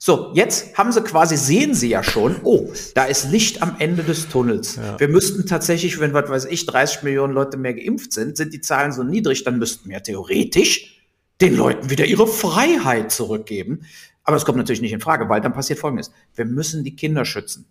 [0.00, 4.02] So, jetzt haben sie quasi, sehen sie ja schon, oh, da ist Licht am Ende
[4.02, 4.76] des Tunnels.
[4.76, 4.98] Ja.
[4.98, 8.60] Wir müssten tatsächlich, wenn, was weiß ich, 30 Millionen Leute mehr geimpft sind, sind die
[8.60, 11.00] Zahlen so niedrig, dann müssten wir theoretisch
[11.40, 13.86] den Leuten wieder ihre Freiheit zurückgeben.
[14.24, 16.12] Aber das kommt natürlich nicht in Frage, weil dann passiert Folgendes.
[16.34, 17.66] Wir müssen die Kinder schützen.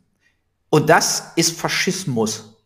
[0.69, 2.57] Und das ist Faschismus.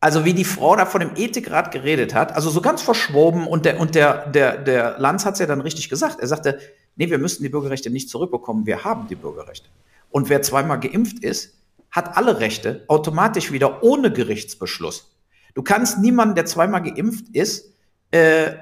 [0.00, 3.64] Also wie die Frau da von dem Ethikrat geredet hat, also so ganz verschwoben und
[3.64, 6.20] der, und der, der, der Lanz hat es ja dann richtig gesagt.
[6.20, 6.58] Er sagte,
[6.96, 9.68] nee, wir müssen die Bürgerrechte nicht zurückbekommen, wir haben die Bürgerrechte.
[10.10, 11.54] Und wer zweimal geimpft ist,
[11.90, 15.14] hat alle Rechte automatisch wieder ohne Gerichtsbeschluss.
[15.54, 17.72] Du kannst niemanden, der zweimal geimpft ist,
[18.10, 18.52] äh,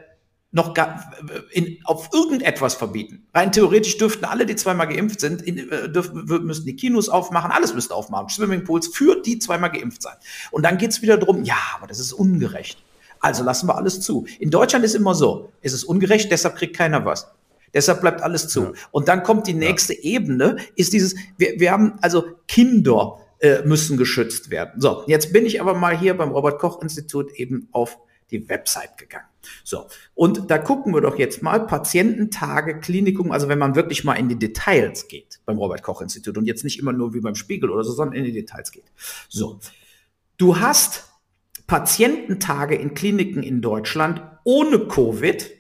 [0.53, 1.11] noch gar,
[1.51, 3.27] in, auf irgendetwas verbieten.
[3.35, 7.51] Rein theoretisch dürften alle, die zweimal geimpft sind, in, äh, dürften, müssten die Kinos aufmachen,
[7.51, 10.15] alles müsste aufmachen, Swimmingpools für die zweimal geimpft sein.
[10.51, 12.79] Und dann geht's wieder drum, ja, aber das ist ungerecht.
[13.19, 14.27] Also lassen wir alles zu.
[14.39, 17.33] In Deutschland ist immer so, es ist ungerecht, deshalb kriegt keiner was.
[17.73, 18.65] Deshalb bleibt alles zu.
[18.65, 18.73] Ja.
[18.91, 20.01] Und dann kommt die nächste ja.
[20.03, 24.81] Ebene, ist dieses, wir, wir haben also Kinder äh, müssen geschützt werden.
[24.81, 27.99] So, jetzt bin ich aber mal hier beim Robert Koch Institut eben auf
[28.33, 29.27] die Website gegangen.
[29.65, 34.15] So, und da gucken wir doch jetzt mal Patiententage, Klinikum, also wenn man wirklich mal
[34.15, 37.35] in die Details geht beim Robert Koch Institut und jetzt nicht immer nur wie beim
[37.35, 38.85] Spiegel oder so, sondern in die Details geht.
[39.29, 39.61] So,
[40.37, 41.09] du hast
[41.67, 45.51] Patiententage in Kliniken in Deutschland ohne Covid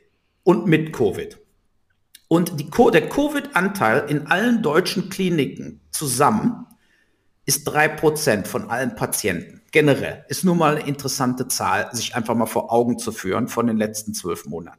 [0.42, 1.38] und mit Covid.
[2.28, 6.66] Und die, der Covid-Anteil in allen deutschen Kliniken zusammen
[7.44, 10.24] ist drei Prozent von allen Patienten generell.
[10.28, 13.76] Ist nur mal eine interessante Zahl, sich einfach mal vor Augen zu führen von den
[13.76, 14.78] letzten zwölf Monaten.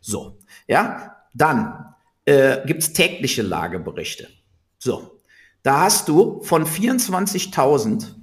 [0.00, 4.28] So, ja, dann äh, gibt es tägliche Lageberichte.
[4.78, 5.18] So,
[5.62, 8.14] da hast du von 24.000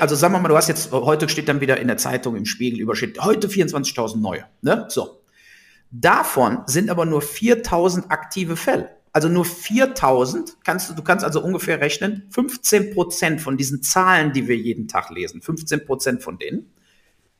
[0.00, 2.46] also sagen wir mal, du hast jetzt, heute steht dann wieder in der Zeitung im
[2.46, 4.44] Spiegel übersteht, heute 24.000 neue.
[4.60, 4.86] Ne?
[4.88, 5.22] So.
[5.92, 8.90] Davon sind aber nur 4.000 aktive Fälle.
[9.12, 14.32] Also nur 4.000 kannst du, du kannst also ungefähr rechnen, 15 Prozent von diesen Zahlen,
[14.32, 16.72] die wir jeden Tag lesen, 15 Prozent von denen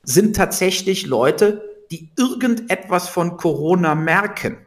[0.05, 4.59] sind tatsächlich Leute, die irgendetwas von Corona merken.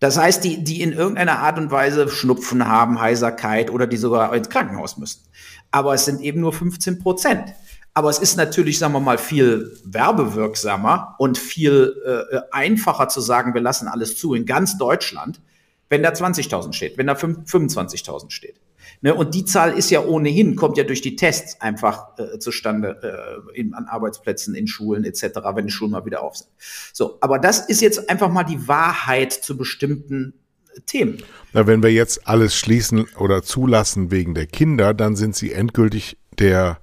[0.00, 4.34] Das heißt, die, die in irgendeiner Art und Weise Schnupfen haben, Heiserkeit oder die sogar
[4.34, 5.22] ins Krankenhaus müssen.
[5.70, 7.54] Aber es sind eben nur 15 Prozent.
[7.94, 13.54] Aber es ist natürlich, sagen wir mal, viel werbewirksamer und viel äh, einfacher zu sagen,
[13.54, 15.40] wir lassen alles zu in ganz Deutschland,
[15.88, 18.60] wenn da 20.000 steht, wenn da 25.000 steht.
[19.00, 23.42] Ne, und die Zahl ist ja ohnehin, kommt ja durch die Tests einfach äh, zustande
[23.52, 26.50] äh, in, an Arbeitsplätzen, in Schulen etc., wenn die Schulen mal wieder auf sind.
[26.92, 30.34] So, aber das ist jetzt einfach mal die Wahrheit zu bestimmten
[30.74, 31.22] äh, Themen.
[31.52, 36.16] Na, wenn wir jetzt alles schließen oder zulassen wegen der Kinder, dann sind sie endgültig
[36.38, 36.78] der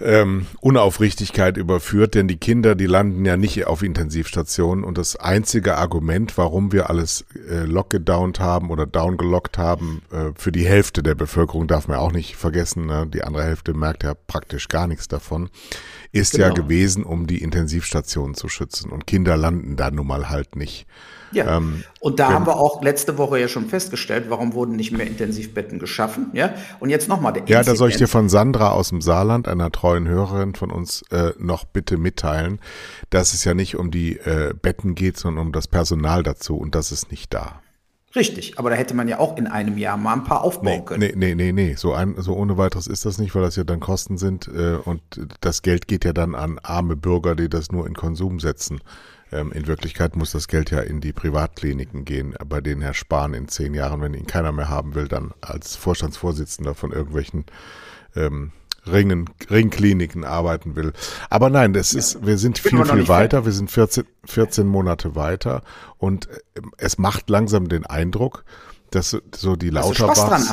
[0.00, 5.76] ähm, Unaufrichtigkeit überführt, denn die Kinder, die landen ja nicht auf Intensivstationen und das einzige
[5.76, 11.14] Argument, warum wir alles äh, lockgedownt haben oder downgelockt haben, äh, für die Hälfte der
[11.14, 13.06] Bevölkerung darf man auch nicht vergessen, ne?
[13.06, 15.48] die andere Hälfte merkt ja praktisch gar nichts davon,
[16.12, 16.48] ist genau.
[16.48, 20.86] ja gewesen, um die Intensivstationen zu schützen und Kinder landen da nun mal halt nicht.
[21.32, 24.92] Ja, ähm, und da haben wir auch letzte Woche ja schon festgestellt, warum wurden nicht
[24.92, 26.30] mehr Intensivbetten geschaffen.
[26.32, 29.48] Ja, und jetzt nochmal der Ja, da soll ich dir von Sandra aus dem Saarland,
[29.48, 32.60] einer treuen Hörerin von uns, äh, noch bitte mitteilen,
[33.10, 36.74] dass es ja nicht um die äh, Betten geht, sondern um das Personal dazu und
[36.74, 37.60] das ist nicht da.
[38.16, 40.84] Richtig, aber da hätte man ja auch in einem Jahr mal ein paar aufbauen nee,
[40.84, 41.00] können.
[41.00, 41.74] Nee, nee, nee, nee.
[41.74, 44.76] So, ein, so ohne weiteres ist das nicht, weil das ja dann Kosten sind äh,
[44.82, 45.02] und
[45.42, 48.80] das Geld geht ja dann an arme Bürger, die das nur in Konsum setzen.
[49.32, 53.34] Ähm, in Wirklichkeit muss das Geld ja in die Privatkliniken gehen, bei denen Herr Spahn
[53.34, 57.44] in zehn Jahren, wenn ihn keiner mehr haben will, dann als Vorstandsvorsitzender von irgendwelchen
[58.14, 58.52] ähm,
[58.86, 60.92] Ringen, Ringkliniken arbeiten will.
[61.28, 61.98] Aber nein, das ja.
[61.98, 63.44] ist, wir sind viel, viel weiter.
[63.44, 65.62] Wir sind 14, 14 Monate weiter
[65.98, 68.44] und äh, es macht langsam den Eindruck,
[68.90, 70.52] dass so die Lauterbachs...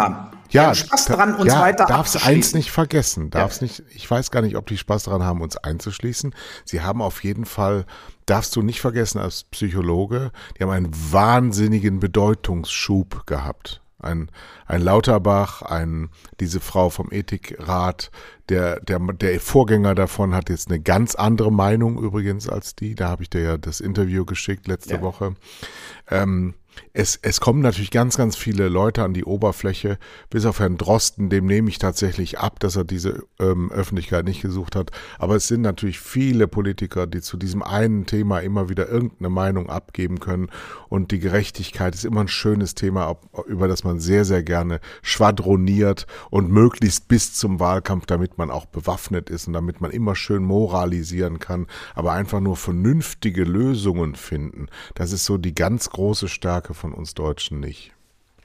[0.54, 0.70] Dran haben.
[0.70, 3.30] Ja, Spaß dran, uns ja, weiter darfst eins nicht vergessen.
[3.30, 3.68] Darfst ja.
[3.68, 6.34] nicht, ich weiß gar nicht, ob die Spaß dran haben, uns einzuschließen.
[6.66, 7.86] Sie haben auf jeden Fall,
[8.26, 13.82] darfst du nicht vergessen als Psychologe, die haben einen wahnsinnigen Bedeutungsschub gehabt.
[14.00, 14.30] Ein,
[14.66, 16.10] ein Lauterbach, ein,
[16.42, 18.12] diese Frau vom Ethikrat,
[18.50, 22.96] der, der, der Vorgänger davon hat jetzt eine ganz andere Meinung übrigens als die.
[22.96, 25.02] Da habe ich dir ja das Interview geschickt letzte ja.
[25.02, 25.36] Woche.
[26.12, 26.54] Ähm,
[26.94, 29.98] es, es kommen natürlich ganz, ganz viele Leute an die Oberfläche,
[30.30, 34.42] bis auf Herrn Drosten, dem nehme ich tatsächlich ab, dass er diese ähm, Öffentlichkeit nicht
[34.42, 34.92] gesucht hat.
[35.18, 39.70] Aber es sind natürlich viele Politiker, die zu diesem einen Thema immer wieder irgendeine Meinung
[39.70, 40.50] abgeben können.
[40.88, 46.06] Und die Gerechtigkeit ist immer ein schönes Thema, über das man sehr, sehr gerne schwadroniert
[46.30, 50.44] und möglichst bis zum Wahlkampf, damit man auch bewaffnet ist und damit man immer schön
[50.44, 54.68] moralisieren kann, aber einfach nur vernünftige Lösungen finden.
[54.94, 57.92] Das ist so die ganz große Stärke Stärke von uns Deutschen nicht.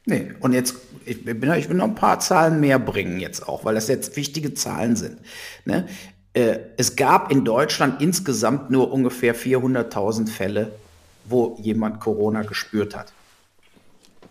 [0.04, 3.64] Nee, und jetzt, ich, bin, ich will noch ein paar Zahlen mehr bringen jetzt auch,
[3.64, 5.20] weil das jetzt wichtige Zahlen sind.
[5.64, 5.86] Ne?
[6.32, 10.72] Äh, es gab in Deutschland insgesamt nur ungefähr 400.000 Fälle,
[11.26, 13.12] wo jemand Corona gespürt hat.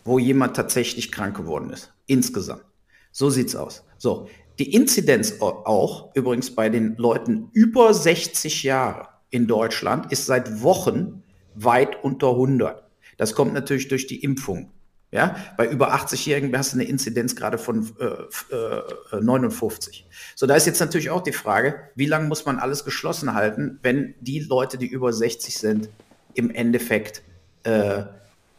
[0.03, 1.93] Wo jemand tatsächlich krank geworden ist.
[2.07, 2.63] Insgesamt.
[3.11, 3.83] So sieht's aus.
[3.97, 4.27] So.
[4.59, 11.21] Die Inzidenz auch, übrigens bei den Leuten über 60 Jahre in Deutschland, ist seit Wochen
[11.53, 12.86] weit unter 100.
[13.17, 14.71] Das kommt natürlich durch die Impfung.
[15.09, 20.05] Ja, bei über 80-Jährigen hast du eine Inzidenz gerade von äh, äh, 59.
[20.35, 23.79] So, da ist jetzt natürlich auch die Frage, wie lange muss man alles geschlossen halten,
[23.83, 25.89] wenn die Leute, die über 60 sind,
[26.33, 27.23] im Endeffekt
[27.63, 28.03] äh,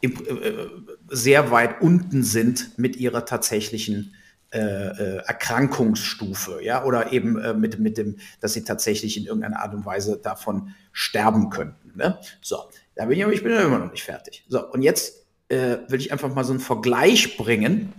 [0.00, 0.68] im, äh,
[1.10, 4.14] sehr weit unten sind mit ihrer tatsächlichen
[4.50, 9.74] äh, äh, Erkrankungsstufe, ja, oder eben mit, mit dem, dass sie tatsächlich in irgendeiner Art
[9.74, 11.92] und Weise davon sterben könnten.
[11.96, 12.18] Ne?
[12.40, 12.58] So,
[12.94, 14.44] da bin ich aber, ich bin immer noch nicht fertig.
[14.48, 17.92] So, und jetzt äh, will ich einfach mal so einen Vergleich bringen.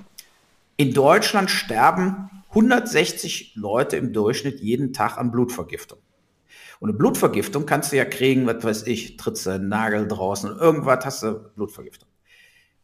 [0.78, 6.00] In Deutschland sterben 160 Leute im Durchschnitt jeden Tag an Blutvergiftung.
[6.80, 10.58] Und eine Blutvergiftung kannst du ja kriegen, was weiß ich, trittst du einen Nagel draußen
[10.58, 12.09] irgendwas hast du Blutvergiftung.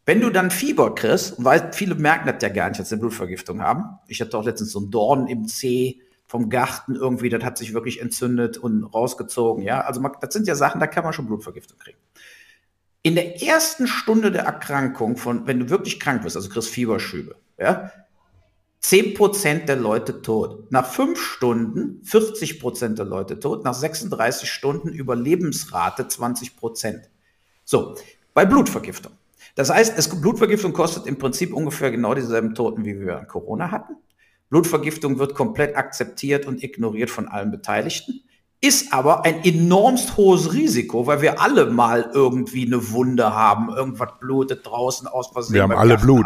[0.06, 3.60] Wenn du dann Fieber kriegst, weil viele merken das ja gar nicht, dass sie Blutvergiftung
[3.60, 3.98] haben.
[4.06, 7.72] Ich hatte auch letztens so einen Dorn im Zeh, vom Garten irgendwie, das hat sich
[7.72, 9.62] wirklich entzündet und rausgezogen.
[9.62, 11.98] Ja, also man, das sind ja Sachen, da kann man schon Blutvergiftung kriegen.
[13.02, 17.36] In der ersten Stunde der Erkrankung, von, wenn du wirklich krank bist, also kriegst Fieberschübe,
[17.58, 17.92] ja,
[18.82, 20.70] 10% der Leute tot.
[20.70, 23.64] Nach 5 Stunden 40% der Leute tot.
[23.64, 27.02] Nach 36 Stunden Überlebensrate 20%.
[27.64, 27.96] So,
[28.32, 29.12] bei Blutvergiftung.
[29.56, 33.70] Das heißt, es, Blutvergiftung kostet im Prinzip ungefähr genau dieselben Toten, wie wir an Corona
[33.72, 33.96] hatten.
[34.50, 38.25] Blutvergiftung wird komplett akzeptiert und ignoriert von allen Beteiligten
[38.62, 44.12] ist aber ein enormst hohes Risiko, weil wir alle mal irgendwie eine Wunde haben, irgendwas
[44.18, 45.54] blutet draußen aus Versehen.
[45.54, 46.24] Wir haben alle Blut.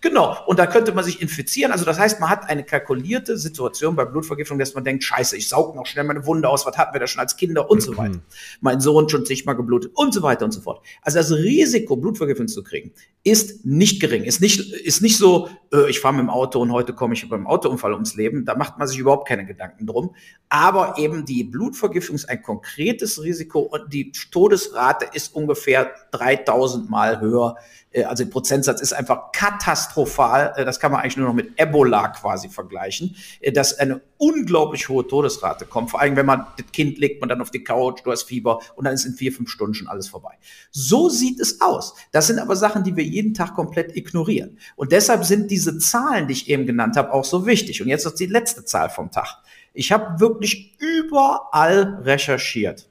[0.00, 1.70] Genau, und da könnte man sich infizieren.
[1.70, 5.48] Also das heißt, man hat eine kalkulierte Situation bei Blutvergiftung, dass man denkt, scheiße, ich
[5.48, 7.96] saug noch schnell meine Wunde aus, was hatten wir da schon als Kinder und so
[7.96, 8.18] weiter.
[8.60, 10.84] mein Sohn schon zigmal geblutet und so weiter und so fort.
[11.02, 14.24] Also das Risiko, Blutvergiftung zu kriegen, ist nicht gering.
[14.24, 17.28] Ist nicht, ist nicht so, äh, ich fahre mit dem Auto und heute komme ich
[17.28, 18.44] beim Autounfall ums Leben.
[18.44, 20.14] Da macht man sich überhaupt keine Gedanken drum.
[20.48, 26.90] Aber eben die Blut Blutvergiftung ist ein konkretes Risiko und die Todesrate ist ungefähr 3000
[26.90, 27.56] Mal höher.
[27.92, 30.54] Äh, also der Prozentsatz ist einfach katastrophal.
[30.56, 34.88] Äh, das kann man eigentlich nur noch mit Ebola quasi vergleichen, äh, dass eine unglaublich
[34.88, 35.90] hohe Todesrate kommt.
[35.90, 38.60] Vor allem, wenn man das Kind legt man dann auf die Couch, du hast Fieber
[38.76, 40.34] und dann ist in vier, fünf Stunden schon alles vorbei.
[40.70, 41.94] So sieht es aus.
[42.12, 44.58] Das sind aber Sachen, die wir jeden Tag komplett ignorieren.
[44.76, 47.82] Und deshalb sind diese Zahlen, die ich eben genannt habe, auch so wichtig.
[47.82, 49.38] Und jetzt noch die letzte Zahl vom Tag.
[49.72, 52.89] Ich habe wirklich überall recherchiert.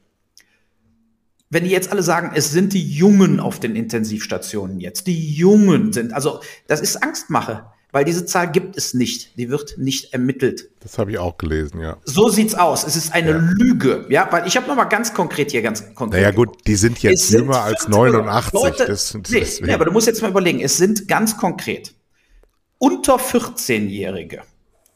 [1.52, 5.92] Wenn die jetzt alle sagen, es sind die Jungen auf den Intensivstationen jetzt, die Jungen
[5.94, 10.70] sind, also das ist Angstmache, weil diese Zahl gibt es nicht, die wird nicht ermittelt.
[10.82, 11.98] Das habe ich auch gelesen, ja.
[12.04, 12.86] So sieht's aus.
[12.86, 13.38] Es ist eine ja.
[13.40, 16.22] Lüge, ja, weil ich habe noch mal ganz konkret hier ganz konkret.
[16.22, 18.54] Naja gut, die sind jetzt jünger als 89.
[18.54, 21.96] Leute, das, das nee, nee, aber du musst jetzt mal überlegen, es sind ganz konkret
[22.78, 24.44] unter 14-Jährige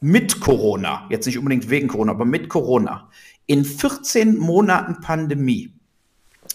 [0.00, 3.10] mit Corona, jetzt nicht unbedingt wegen Corona, aber mit Corona,
[3.46, 5.73] in 14 Monaten Pandemie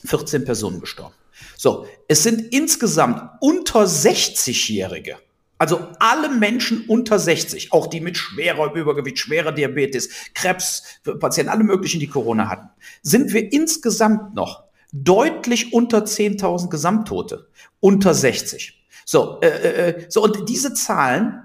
[0.05, 1.15] 14 Personen gestorben.
[1.57, 5.17] So, es sind insgesamt unter 60-Jährige,
[5.57, 10.83] also alle Menschen unter 60, auch die mit schwerer Übergewicht, schwerer Diabetes, Krebs,
[11.19, 12.69] Patienten, alle möglichen, die Corona hatten,
[13.01, 18.85] sind wir insgesamt noch deutlich unter 10.000 Gesamttote, unter 60.
[19.05, 21.41] So, äh, äh, äh, so und diese Zahlen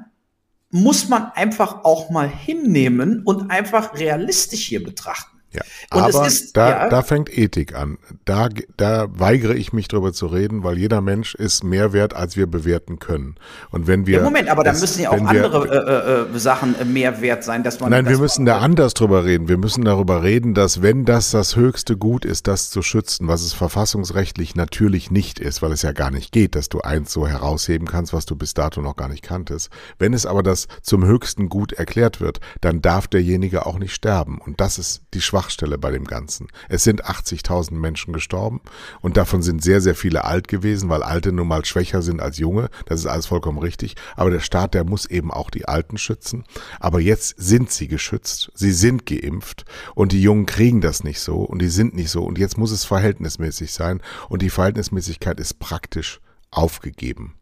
[0.70, 5.33] muss man einfach auch mal hinnehmen und einfach realistisch hier betrachten.
[5.54, 5.62] Ja,
[5.92, 7.98] und aber ist, da, ja, da fängt Ethik an.
[8.24, 12.36] Da, da weigere ich mich drüber zu reden, weil jeder Mensch ist mehr wert, als
[12.36, 13.36] wir bewerten können.
[13.70, 14.18] Und wenn wir.
[14.18, 17.44] Ja, Moment, aber da müssen ja auch andere wir, äh, äh, Sachen äh, mehr wert
[17.44, 17.90] sein, dass man.
[17.90, 19.48] Nein, wir müssen da anders drüber reden.
[19.48, 23.42] Wir müssen darüber reden, dass wenn das das höchste Gut ist, das zu schützen, was
[23.42, 27.28] es verfassungsrechtlich natürlich nicht ist, weil es ja gar nicht geht, dass du eins so
[27.28, 29.70] herausheben kannst, was du bis dato noch gar nicht kanntest.
[30.00, 34.38] Wenn es aber das zum höchsten Gut erklärt wird, dann darf derjenige auch nicht sterben.
[34.38, 36.48] Und das ist die Schwachstelle Schwachstelle bei dem Ganzen.
[36.68, 38.60] Es sind 80.000 Menschen gestorben
[39.00, 42.38] und davon sind sehr, sehr viele alt gewesen, weil Alte nun mal schwächer sind als
[42.38, 42.70] Junge.
[42.86, 43.94] Das ist alles vollkommen richtig.
[44.16, 46.44] Aber der Staat, der muss eben auch die Alten schützen.
[46.80, 48.50] Aber jetzt sind sie geschützt.
[48.54, 52.24] Sie sind geimpft und die Jungen kriegen das nicht so und die sind nicht so.
[52.24, 57.34] Und jetzt muss es verhältnismäßig sein und die Verhältnismäßigkeit ist praktisch aufgegeben.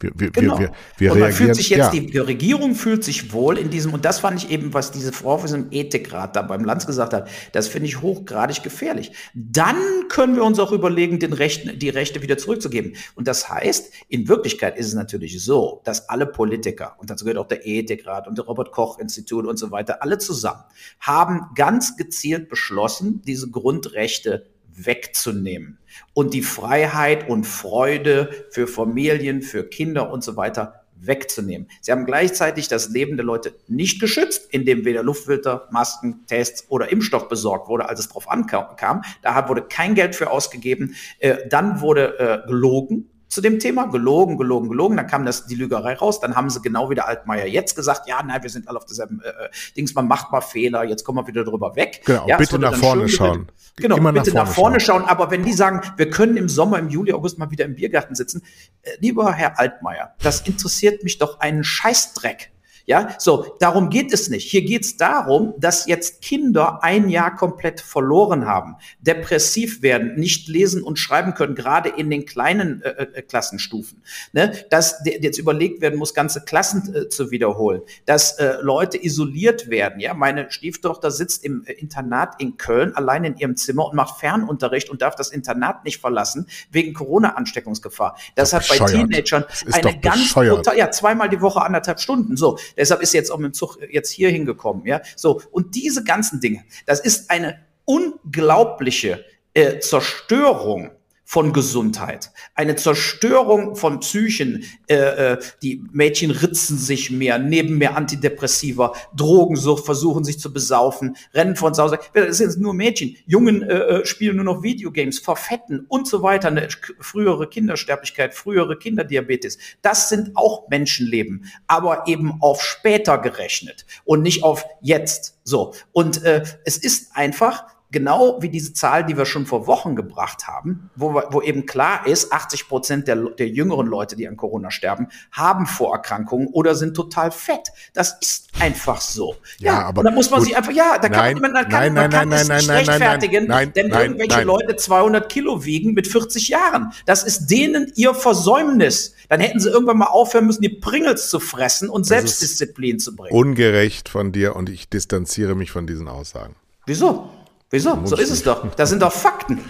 [0.00, 0.58] Wir, wir, genau.
[0.58, 2.00] wir, wir, und man fühlt sich jetzt, ja.
[2.00, 5.38] die Regierung fühlt sich wohl in diesem, und das fand ich eben, was diese Frau
[5.38, 9.12] von diesem Ethikrat da beim Lanz gesagt hat, das finde ich hochgradig gefährlich.
[9.34, 9.76] Dann
[10.08, 12.96] können wir uns auch überlegen, den Rechten, die Rechte wieder zurückzugeben.
[13.14, 17.38] Und das heißt, in Wirklichkeit ist es natürlich so, dass alle Politiker, und dazu gehört
[17.38, 20.64] auch der Ethikrat und der Robert-Koch-Institut und so weiter, alle zusammen,
[20.98, 25.78] haben ganz gezielt beschlossen, diese Grundrechte wegzunehmen
[26.12, 31.68] und die Freiheit und Freude für Familien, für Kinder und so weiter wegzunehmen.
[31.80, 36.90] Sie haben gleichzeitig das Leben der Leute nicht geschützt, indem weder Luftfilter, Masken, Tests oder
[36.90, 39.02] Impfstoff besorgt wurde, als es darauf ankam.
[39.22, 40.94] Da wurde kein Geld für ausgegeben.
[41.18, 44.96] Äh, dann wurde äh, gelogen zu dem Thema, gelogen, gelogen, gelogen.
[44.96, 46.20] Dann kam das die Lügerei raus.
[46.20, 48.84] Dann haben sie genau wie der Altmaier jetzt gesagt, ja, nein, wir sind alle auf
[48.84, 52.02] derselben äh, äh, Dings, man macht mal Fehler, jetzt kommen wir wieder drüber weg.
[52.04, 53.48] Genau, ja, bitte nach vorne schauen.
[53.74, 55.00] Genau, Immer bitte nach vorne, nach vorne schauen.
[55.00, 55.10] schauen.
[55.10, 58.14] Aber wenn die sagen, wir können im Sommer, im Juli, August mal wieder im Biergarten
[58.14, 58.42] sitzen,
[58.82, 62.52] äh, lieber Herr Altmaier, das interessiert mich doch einen Scheißdreck.
[62.86, 64.50] Ja, so, darum geht es nicht.
[64.50, 70.48] Hier geht es darum, dass jetzt Kinder ein Jahr komplett verloren haben, depressiv werden, nicht
[70.48, 74.02] lesen und schreiben können, gerade in den kleinen äh, äh, Klassenstufen.
[74.32, 74.52] Ne?
[74.68, 80.00] Dass jetzt überlegt werden muss, ganze Klassen äh, zu wiederholen, dass äh, Leute isoliert werden.
[80.00, 84.20] Ja, meine Stieftochter sitzt im äh, Internat in Köln allein in ihrem Zimmer und macht
[84.20, 88.16] Fernunterricht und darf das Internat nicht verlassen wegen Corona-Ansteckungsgefahr.
[88.34, 92.36] Das, das hat bei Teenagern eine ganz brutal, ja, zweimal die Woche anderthalb Stunden.
[92.36, 94.86] So, Deshalb ist jetzt auch mit dem Zug jetzt hier hingekommen.
[94.86, 95.40] Ja, so.
[95.50, 100.90] Und diese ganzen Dinge, das ist eine unglaubliche äh, Zerstörung
[101.24, 104.64] von Gesundheit, eine Zerstörung von Psychen.
[104.86, 104.94] Äh,
[105.32, 111.56] äh, die Mädchen ritzen sich mehr, nehmen mehr Antidepressiva, Drogensucht, versuchen sich zu besaufen, rennen
[111.56, 111.98] von zu Hause.
[112.12, 113.16] Das sind nur Mädchen.
[113.26, 116.48] Jungen äh, äh, spielen nur noch Videogames, verfetten und so weiter.
[116.48, 116.68] Eine
[117.00, 119.58] frühere Kindersterblichkeit, frühere Kinderdiabetes.
[119.80, 125.38] Das sind auch Menschenleben, aber eben auf später gerechnet und nicht auf jetzt.
[125.42, 125.74] So.
[125.92, 127.64] Und äh, es ist einfach
[127.94, 132.06] genau wie diese Zahl, die wir schon vor Wochen gebracht haben, wo, wo eben klar
[132.06, 136.94] ist, 80 Prozent der, der jüngeren Leute, die an Corona sterben, haben Vorerkrankungen oder sind
[136.94, 137.70] total fett.
[137.94, 139.36] Das ist einfach so.
[139.58, 140.48] Ja, ja aber da muss man gut.
[140.48, 142.48] sich einfach, ja, da Nein, kann man, man kann, nein, man nein, kann nein, es
[142.48, 144.42] nein, nicht nein, rechtfertigen, nein, denn irgendwelche.
[144.42, 146.92] Leute 200 Kilo wiegen mit 40 Jahren.
[147.06, 149.14] Das ist denen ihr Versäumnis.
[149.28, 153.34] Dann hätten sie irgendwann mal aufhören müssen, die Pringles zu fressen und Selbstdisziplin zu bringen.
[153.34, 156.56] ungerecht von dir und ich distanziere mich von diesen Aussagen.
[156.86, 157.30] Wieso?
[157.74, 158.00] Wieso?
[158.06, 158.64] So ist es doch.
[158.76, 159.60] Das sind doch Fakten.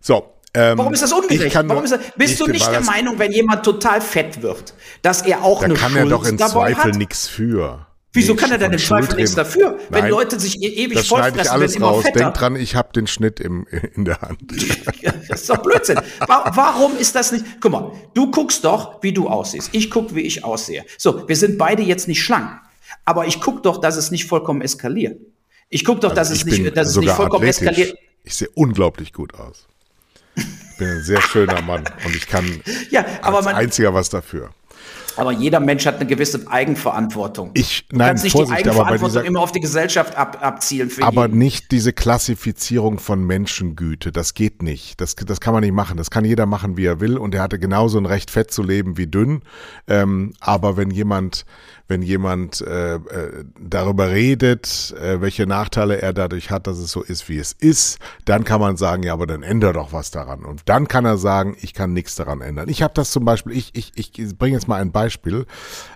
[0.00, 0.32] So.
[0.54, 1.54] Ähm, Warum ist das ungerecht?
[1.68, 4.72] Warum ist das, bist ich- du nicht der Meinung, wenn jemand total fett wird,
[5.02, 7.86] dass er auch Da eine kann Schuld er doch im dabei Zweifel nichts für.
[8.14, 9.78] Wieso Nee, kann er denn im Zweifel nichts dafür?
[9.90, 12.04] Wenn Nein, Leute sich e- ewig vollfressen, alles werden immer raus.
[12.04, 12.18] fetter.
[12.18, 14.40] Denk dran, ich habe den Schnitt im, in der Hand.
[15.28, 16.00] Das ist doch Blödsinn.
[16.26, 17.44] Wa- Warum ist das nicht?
[17.60, 19.68] Guck mal, du guckst doch, wie du aussiehst.
[19.72, 20.86] Ich guck, wie ich aussehe.
[20.96, 22.48] So, wir sind beide jetzt nicht schlank.
[23.04, 25.20] Aber ich guck doch, dass es nicht vollkommen eskaliert.
[25.70, 27.68] Ich guck doch, dass Also ich es nicht, dass es nicht vollkommen athletisch.
[27.78, 27.98] eskaliert.
[28.24, 29.66] Ich sehe unglaublich gut aus.
[30.36, 30.44] Ich
[30.78, 34.50] bin ein sehr schöner Mann und ich kann Ja, aber als man, einziger was dafür.
[35.18, 37.50] Aber jeder Mensch hat eine gewisse Eigenverantwortung.
[37.54, 40.90] Ich, Du nein, kannst nicht Vorsicht, die Eigenverantwortung dieser, immer auf die Gesellschaft ab, abzielen
[41.00, 41.38] aber jeden.
[41.38, 44.12] nicht diese Klassifizierung von Menschengüte.
[44.12, 45.00] Das geht nicht.
[45.00, 45.96] Das, das kann man nicht machen.
[45.96, 47.16] Das kann jeder machen, wie er will.
[47.16, 49.42] Und er hatte genauso ein Recht, fett zu leben wie dünn.
[49.86, 51.46] Ähm, aber wenn jemand,
[51.88, 53.00] wenn jemand äh, äh,
[53.58, 57.98] darüber redet, äh, welche Nachteile er dadurch hat, dass es so ist, wie es ist,
[58.24, 60.44] dann kann man sagen, ja, aber dann ändere doch was daran.
[60.44, 62.68] Und dann kann er sagen, ich kann nichts daran ändern.
[62.68, 65.07] Ich habe das zum Beispiel, ich, ich, ich bringe jetzt mal ein Beispiel.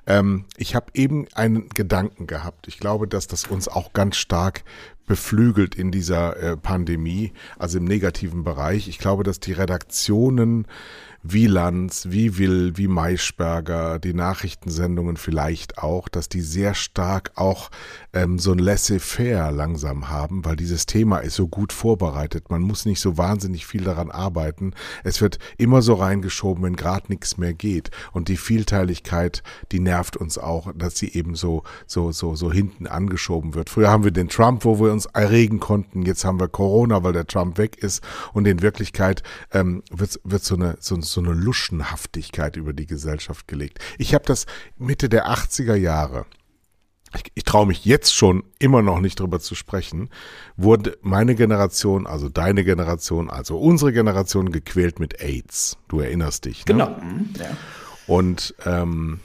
[0.07, 2.69] Ähm, ich habe eben einen Gedanken gehabt.
[2.69, 4.65] Ich glaube, dass das uns auch ganz stark
[5.07, 8.89] beflügelt in dieser äh, Pandemie, also im negativen Bereich.
[8.89, 10.67] Ich glaube, dass die Redaktionen
[11.23, 17.71] wie Lanz, wie Will, wie Maischberger, die Nachrichtensendungen vielleicht auch, dass die sehr stark auch
[18.13, 22.51] ähm, so ein Laissez-faire langsam haben, weil dieses Thema ist so gut vorbereitet.
[22.51, 24.75] Man muss nicht so wahnsinnig viel daran arbeiten.
[25.05, 27.91] Es wird immer so reingeschoben, wenn gerade nichts mehr geht.
[28.13, 29.43] Und die Vielteiligkeit,
[29.73, 33.71] die nervt uns auch, dass sie eben so, so, so, so hinten angeschoben wird.
[33.71, 36.03] Früher haben wir den Trump, wo wir uns erregen konnten.
[36.03, 38.03] Jetzt haben wir Corona, weil der Trump weg ist.
[38.33, 43.49] Und in Wirklichkeit ähm, wird, wird so eine, so, so eine Luschenhaftigkeit über die Gesellschaft
[43.49, 43.79] gelegt.
[43.99, 44.47] Ich habe das
[44.77, 46.27] Mitte der 80er Jahre
[47.15, 50.11] ich, ich traue mich jetzt schon immer noch nicht drüber zu sprechen,
[50.57, 55.77] wurde meine Generation, also deine Generation, also unsere Generation gequält mit AIDS.
[55.89, 56.61] Du erinnerst dich.
[56.61, 56.65] Ne?
[56.73, 56.89] Genau.
[56.91, 57.57] Mhm, ja.
[58.07, 59.21] Und ähm,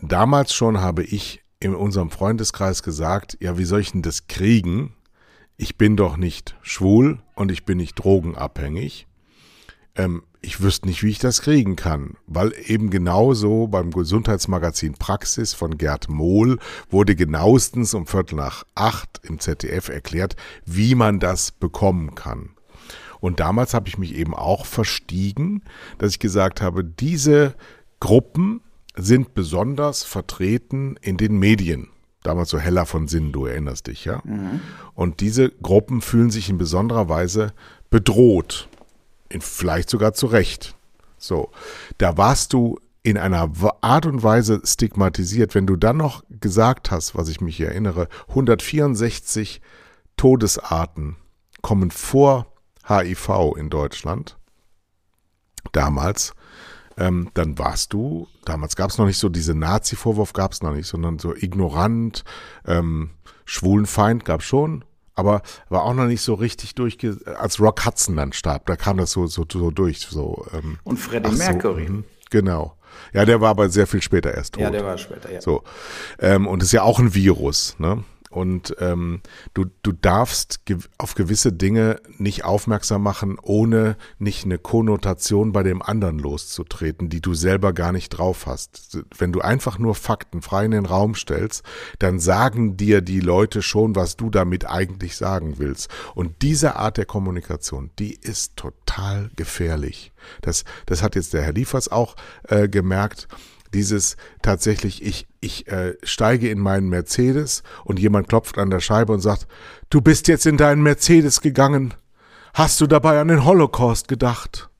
[0.00, 4.94] damals schon habe ich in unserem Freundeskreis gesagt, ja, wie soll ich denn das kriegen?
[5.56, 9.06] Ich bin doch nicht schwul und ich bin nicht drogenabhängig.
[10.00, 15.52] Ähm, ich wüsste nicht, wie ich das kriegen kann, weil eben genauso beim Gesundheitsmagazin Praxis
[15.52, 21.52] von Gerd Mohl wurde genauestens um Viertel nach acht im ZDF erklärt, wie man das
[21.52, 22.50] bekommen kann.
[23.20, 25.62] Und damals habe ich mich eben auch verstiegen,
[25.98, 27.54] dass ich gesagt habe, diese
[28.00, 28.62] Gruppen
[28.96, 31.88] sind besonders vertreten in den Medien.
[32.22, 34.22] Damals so Heller von Sinn, du erinnerst dich, ja?
[34.94, 37.52] Und diese Gruppen fühlen sich in besonderer Weise
[37.90, 38.69] bedroht.
[39.38, 40.74] Vielleicht sogar zu Recht.
[41.16, 41.50] So,
[41.98, 43.50] da warst du in einer
[43.80, 49.60] Art und Weise stigmatisiert, wenn du dann noch gesagt hast, was ich mich erinnere, 164
[50.16, 51.16] Todesarten
[51.62, 52.52] kommen vor
[52.86, 54.36] HIV in Deutschland,
[55.72, 56.34] damals,
[56.98, 60.74] ähm, dann warst du, damals gab es noch nicht so diese Nazi-Vorwurf, gab es noch
[60.74, 62.24] nicht, sondern so ignorant,
[62.66, 63.10] ähm,
[63.46, 64.84] Schwulenfeind gab schon,
[65.20, 67.18] aber war auch noch nicht so richtig durchge...
[67.38, 70.00] Als Rock Hudson dann starb, da kam das so, so, so durch.
[70.00, 71.88] So, ähm, Und Freddie ach so, Mercury.
[71.88, 72.76] mhm, genau.
[73.12, 74.62] Ja, der war aber sehr viel später erst tot.
[74.62, 75.40] Ja, der war später, ja.
[75.40, 75.62] So.
[76.18, 78.04] Ähm, und ist ja auch ein Virus, ne?
[78.30, 79.22] Und ähm,
[79.54, 85.64] du, du darfst ge auf gewisse Dinge nicht aufmerksam machen, ohne nicht eine Konnotation bei
[85.64, 88.98] dem anderen loszutreten, die du selber gar nicht drauf hast.
[89.18, 91.64] Wenn du einfach nur Fakten frei in den Raum stellst,
[91.98, 95.90] dann sagen dir die Leute schon, was du damit eigentlich sagen willst.
[96.14, 100.12] Und diese Art der Kommunikation, die ist total gefährlich.
[100.40, 102.14] Das, das hat jetzt der Herr Liefers auch
[102.44, 103.26] äh, gemerkt
[103.74, 109.12] dieses tatsächlich, ich, ich äh, steige in meinen Mercedes und jemand klopft an der Scheibe
[109.12, 109.46] und sagt,
[109.90, 111.94] du bist jetzt in deinen Mercedes gegangen.
[112.54, 114.70] Hast du dabei an den Holocaust gedacht?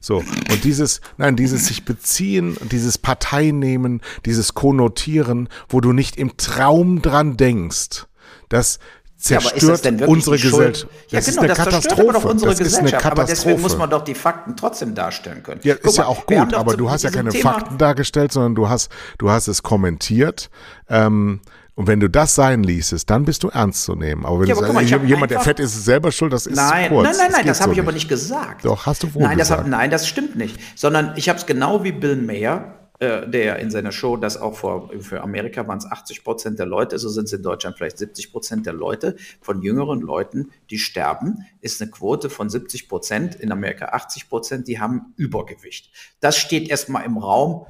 [0.00, 6.38] So, und dieses, nein, dieses sich beziehen, dieses Parteinehmen, dieses Konnotieren, wo du nicht im
[6.38, 8.06] Traum dran denkst,
[8.48, 8.78] das
[9.20, 10.88] zerstört ja, unsere Gesellschaft.
[11.08, 12.12] Ja, das genau, ist eine das Katastrophe.
[12.12, 13.06] Doch unsere das Gesellschaft.
[13.06, 15.60] Aber deswegen muss man doch die Fakten trotzdem darstellen können.
[15.62, 18.54] Ja, Guck ist ja auch gut, aber du hast ja keine Thema Fakten dargestellt, sondern
[18.54, 20.50] du hast, du hast es kommentiert.
[20.88, 21.40] Ähm,
[21.74, 24.26] und wenn du das sein ließest, dann bist du ernst zu nehmen.
[24.26, 26.56] Aber wenn ja, aber du sagst, jemand, der fett ist, ist selber schuld, das ist
[26.56, 27.04] nein, kurz.
[27.04, 28.64] Nein, nein, nein, das, das habe so ich aber nicht gesagt.
[28.64, 29.60] Doch, hast du wohl nein, gesagt.
[29.60, 30.56] Das hab, nein, das stimmt nicht.
[30.74, 34.56] Sondern ich habe es genau wie Bill Mayer äh, der in seiner Show das auch
[34.56, 37.96] vor, für Amerika waren es 80 Prozent der Leute, so sind es in Deutschland vielleicht
[37.96, 43.34] 70 Prozent der Leute, von jüngeren Leuten, die sterben, ist eine Quote von 70 Prozent,
[43.36, 45.90] in Amerika 80 Prozent, die haben Übergewicht.
[46.20, 47.66] Das steht erstmal im Raum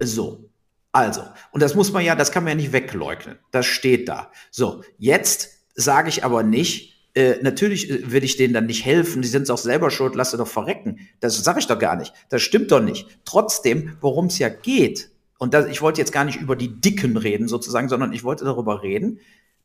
[0.00, 0.48] so.
[0.90, 3.38] Also, und das muss man ja, das kann man ja nicht wegleugnen.
[3.50, 4.32] Das steht da.
[4.50, 9.22] So, jetzt sage ich aber nicht, äh, natürlich äh, will ich denen dann nicht helfen,
[9.22, 11.08] die sind auch selber schuld, lass sie doch verrecken.
[11.20, 12.12] Das sage ich doch gar nicht.
[12.28, 13.06] Das stimmt doch nicht.
[13.24, 17.16] Trotzdem, worum es ja geht, und das, ich wollte jetzt gar nicht über die Dicken
[17.16, 19.18] reden sozusagen, sondern ich wollte darüber reden,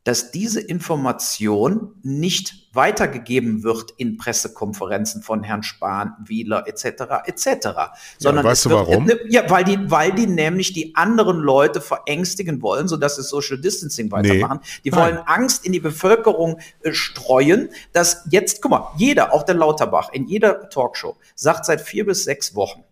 [0.04, 7.26] dass diese Information nicht weitergegeben wird in Pressekonferenzen von Herrn Spahn, Wieler etc.
[7.26, 7.68] etc.
[8.18, 9.10] Sondern ja, weißt du wird, warum?
[9.28, 14.10] Ja, weil die, weil die nämlich die anderen Leute verängstigen wollen, sodass sie Social Distancing
[14.10, 14.60] weitermachen.
[14.62, 14.80] Nee.
[14.84, 15.24] Die wollen Nein.
[15.26, 20.26] Angst in die Bevölkerung äh, streuen, dass jetzt, guck mal, jeder, auch der Lauterbach, in
[20.26, 22.84] jeder Talkshow sagt seit vier bis sechs Wochen,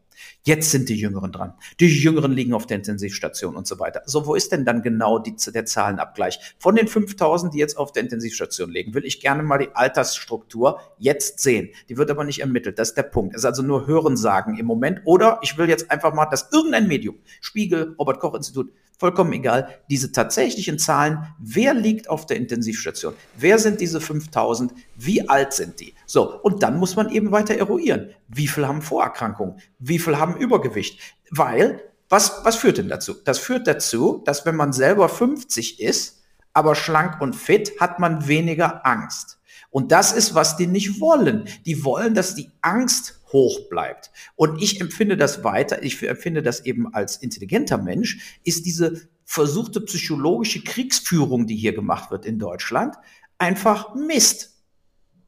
[0.47, 1.55] Jetzt sind die Jüngeren dran.
[1.80, 4.03] Die Jüngeren liegen auf der Intensivstation und so weiter.
[4.07, 6.55] So, wo ist denn dann genau die, der Zahlenabgleich?
[6.61, 10.78] Von den 5000, die jetzt auf der Intensivstation liegen, will ich gerne mal die Altersstruktur
[10.99, 11.70] jetzt sehen.
[11.88, 12.78] Die wird aber nicht ermittelt.
[12.78, 13.34] Das ist der Punkt.
[13.34, 15.01] Es ist also nur Hörensagen im Moment.
[15.05, 19.80] Oder ich will jetzt einfach mal, dass irgendein Medium, Spiegel, Robert Koch Institut, vollkommen egal,
[19.90, 23.14] diese tatsächlichen Zahlen, wer liegt auf der Intensivstation?
[23.36, 24.72] Wer sind diese 5000?
[24.97, 25.94] Wie alt sind die?
[26.07, 28.11] So, und dann muss man eben weiter eruieren.
[28.28, 29.61] Wie viel haben Vorerkrankungen?
[29.78, 31.01] Wie viel haben Übergewicht?
[31.30, 33.14] Weil, was, was führt denn dazu?
[33.24, 36.22] Das führt dazu, dass wenn man selber 50 ist,
[36.53, 39.38] aber schlank und fit, hat man weniger Angst.
[39.70, 41.49] Und das ist, was die nicht wollen.
[41.66, 44.11] Die wollen, dass die Angst hoch bleibt.
[44.34, 49.82] Und ich empfinde das weiter, ich empfinde das eben als intelligenter Mensch, ist diese versuchte
[49.82, 52.97] psychologische Kriegsführung, die hier gemacht wird in Deutschland,
[53.37, 54.56] einfach Mist.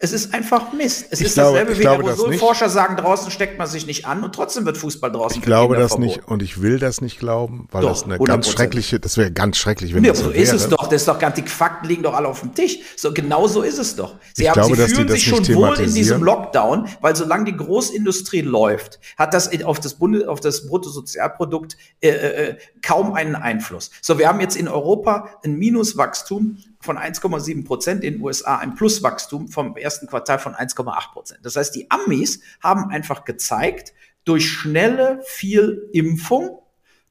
[0.00, 1.08] Es ist einfach Mist.
[1.10, 4.32] Es ich ist glaube, dasselbe wie Aerosolforscher sagen, draußen steckt man sich nicht an und
[4.32, 6.06] trotzdem wird Fußball draußen Ich glaube das verboten.
[6.06, 8.26] nicht und ich will das nicht glauben, weil doch, das eine 100%.
[8.26, 10.86] ganz schreckliche, das wäre ganz schrecklich, wenn ja, das so, so ist es doch.
[10.86, 12.78] Das ist doch ganz, die Fakten liegen doch alle auf dem Tisch.
[12.96, 14.14] So genau so ist es doch.
[14.34, 17.56] Sie, ich haben, glaube, sie fühlen sich schon wohl in diesem Lockdown, weil solange die
[17.56, 23.90] Großindustrie läuft, hat das auf das Bunde, auf das Bruttosozialprodukt äh, äh, kaum einen Einfluss.
[24.00, 28.74] So, wir haben jetzt in Europa ein Minuswachstum von 1,7 Prozent, in den USA ein
[28.74, 31.40] Pluswachstum vom ersten Quartal von 1,8 Prozent.
[31.42, 33.92] Das heißt, die Amis haben einfach gezeigt,
[34.24, 36.60] durch schnelle viel Impfung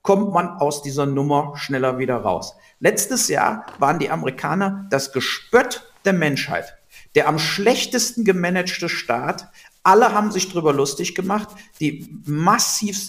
[0.01, 2.55] kommt man aus dieser Nummer schneller wieder raus.
[2.79, 6.77] Letztes Jahr waren die Amerikaner das Gespött der Menschheit.
[7.15, 9.49] Der am schlechtesten gemanagte Staat,
[9.83, 11.49] alle haben sich drüber lustig gemacht.
[11.79, 13.07] Die massiv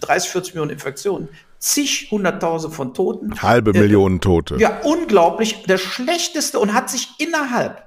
[0.00, 1.28] 30, 40 Millionen Infektionen,
[1.58, 3.40] zig Hunderttausend von Toten.
[3.42, 4.56] Halbe äh, Millionen Tote.
[4.56, 5.64] Ja, unglaublich.
[5.64, 7.84] Der schlechteste und hat sich innerhalb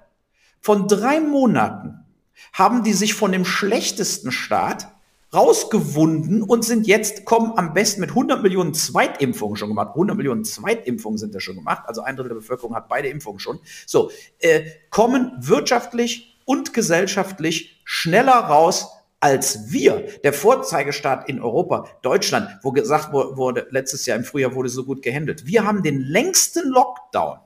[0.62, 2.06] von drei Monaten
[2.54, 4.88] haben die sich von dem schlechtesten Staat
[5.34, 9.90] rausgewunden und sind jetzt, kommen am besten mit 100 Millionen Zweitimpfungen schon gemacht.
[9.90, 11.84] 100 Millionen Zweitimpfungen sind da schon gemacht.
[11.86, 13.60] Also ein Drittel der Bevölkerung hat beide Impfungen schon.
[13.86, 14.10] So,
[14.40, 18.90] äh, kommen wirtschaftlich und gesellschaftlich schneller raus
[19.20, 24.70] als wir, der Vorzeigestaat in Europa, Deutschland, wo gesagt wurde, letztes Jahr im Frühjahr wurde
[24.70, 25.46] so gut gehandelt.
[25.46, 27.40] Wir haben den längsten Lockdown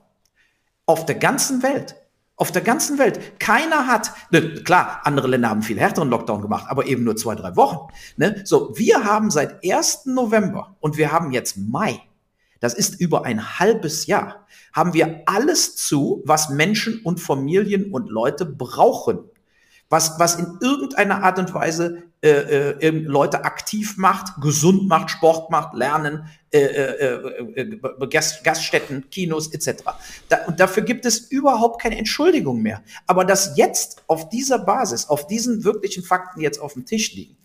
[0.86, 1.96] auf der ganzen Welt.
[2.36, 3.38] Auf der ganzen Welt.
[3.38, 7.36] Keiner hat, ne, klar, andere Länder haben viel härteren Lockdown gemacht, aber eben nur zwei,
[7.36, 7.92] drei Wochen.
[8.16, 8.42] Ne?
[8.44, 10.06] So, wir haben seit 1.
[10.06, 12.00] November und wir haben jetzt Mai.
[12.58, 14.46] Das ist über ein halbes Jahr.
[14.72, 19.30] Haben wir alles zu, was Menschen und Familien und Leute brauchen
[19.88, 25.50] was, was in irgendeiner Art und Weise äh, äh, Leute aktiv macht, gesund macht, Sport
[25.50, 29.82] macht, Lernen, äh, äh, äh Gast, Gaststätten, Kinos etc.
[30.28, 32.82] Da, und dafür gibt es überhaupt keine Entschuldigung mehr.
[33.06, 37.36] Aber dass jetzt auf dieser Basis, auf diesen wirklichen Fakten jetzt auf dem Tisch liegen,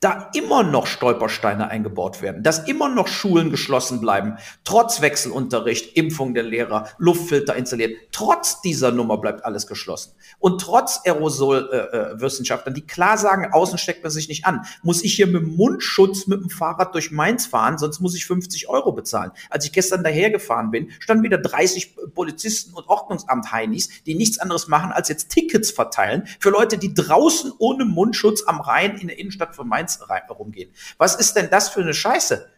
[0.00, 6.34] da immer noch Stolpersteine eingebaut werden, dass immer noch Schulen geschlossen bleiben, trotz Wechselunterricht, Impfung
[6.34, 10.12] der Lehrer, Luftfilter installiert, trotz dieser Nummer bleibt alles geschlossen.
[10.38, 15.14] Und trotz Aerosolwissenschaftlern, äh, die klar sagen, außen steckt man sich nicht an, muss ich
[15.14, 19.30] hier mit Mundschutz mit dem Fahrrad durch Mainz fahren, sonst muss ich 50 Euro bezahlen.
[19.48, 24.68] Als ich gestern dahergefahren bin, standen wieder 30 Polizisten und Ordnungsamt Heinis, die nichts anderes
[24.68, 29.18] machen, als jetzt Tickets verteilen für Leute, die draußen ohne Mundschutz am Rhein in der
[29.18, 29.85] Innenstadt von Mainz
[30.30, 30.72] rumgehen.
[30.98, 32.48] Was ist denn das für eine Scheiße?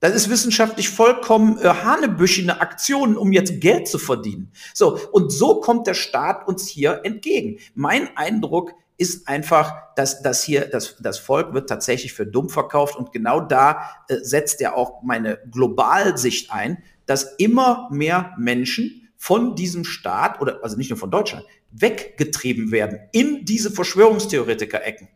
[0.00, 4.52] Das ist wissenschaftlich vollkommen äh, hanebüchene Aktionen, um jetzt Geld zu verdienen.
[4.72, 7.58] So, und so kommt der Staat uns hier entgegen.
[7.74, 12.96] Mein Eindruck ist einfach, dass, dass hier das, das Volk wird tatsächlich für dumm verkauft
[12.96, 19.56] und genau da äh, setzt ja auch meine Globalsicht ein, dass immer mehr Menschen von
[19.56, 25.08] diesem Staat oder also nicht nur von Deutschland weggetrieben werden in diese Verschwörungstheoretiker-Ecken.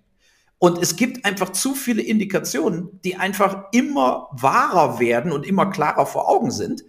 [0.63, 6.07] Und es gibt einfach zu viele Indikationen, die einfach immer wahrer werden und immer klarer
[6.07, 6.85] vor Augen sind,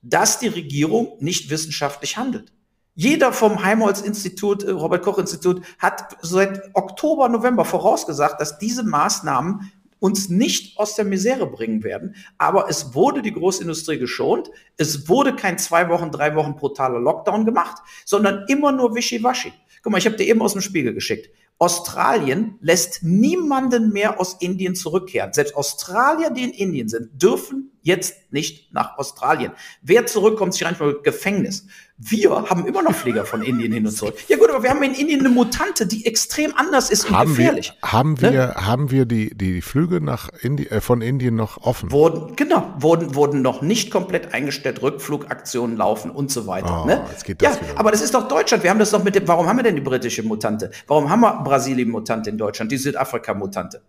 [0.00, 2.52] dass die Regierung nicht wissenschaftlich handelt.
[2.94, 10.78] Jeder vom Heimholz-Institut, äh, Robert-Koch-Institut hat seit Oktober, November vorausgesagt, dass diese Maßnahmen uns nicht
[10.78, 12.14] aus der Misere bringen werden.
[12.38, 14.52] Aber es wurde die Großindustrie geschont.
[14.76, 19.52] Es wurde kein zwei Wochen, drei Wochen brutaler Lockdown gemacht, sondern immer nur Wischiwaschi.
[19.82, 21.28] Guck mal, ich habe dir eben aus dem Spiegel geschickt.
[21.60, 25.34] Australien lässt niemanden mehr aus Indien zurückkehren.
[25.34, 29.52] Selbst Australier, die in Indien sind, dürfen jetzt nicht nach Australien.
[29.82, 31.66] Wer zurückkommt, sich einfach Gefängnis.
[32.02, 34.14] Wir haben immer noch Flieger von Indien hin und zurück.
[34.28, 37.36] Ja gut, aber wir haben in Indien eine Mutante, die extrem anders ist und haben
[37.36, 37.74] gefährlich.
[37.78, 38.32] Wir, haben ne?
[38.32, 41.92] wir, haben wir die, die Flüge nach Indi äh, von Indien noch offen?
[41.92, 46.84] Wurden, genau, wurden, wurden noch nicht komplett eingestellt, Rückflugaktionen laufen und so weiter.
[46.84, 47.04] Oh, ne?
[47.10, 47.78] jetzt geht das ja, wieder.
[47.78, 48.62] aber das ist doch Deutschland.
[48.62, 50.70] Wir haben das doch mit dem, warum haben wir denn die britische Mutante?
[50.86, 53.82] Warum haben wir Brasilien-Mutante in Deutschland, die Südafrika-Mutante?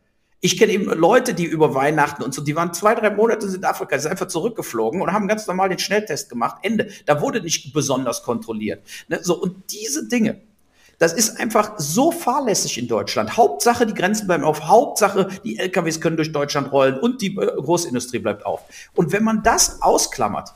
[0.44, 3.52] Ich kenne eben Leute, die über Weihnachten und so, die waren zwei, drei Monate in
[3.52, 6.58] Südafrika, sind einfach zurückgeflogen und haben ganz normal den Schnelltest gemacht.
[6.64, 6.90] Ende.
[7.06, 8.82] Da wurde nicht besonders kontrolliert.
[9.08, 9.20] Ne?
[9.22, 10.42] So, und diese Dinge,
[10.98, 13.38] das ist einfach so fahrlässig in Deutschland.
[13.38, 14.64] Hauptsache, die Grenzen bleiben auf.
[14.64, 18.62] Hauptsache, die LKWs können durch Deutschland rollen und die äh, Großindustrie bleibt auf.
[18.96, 20.56] Und wenn man das ausklammert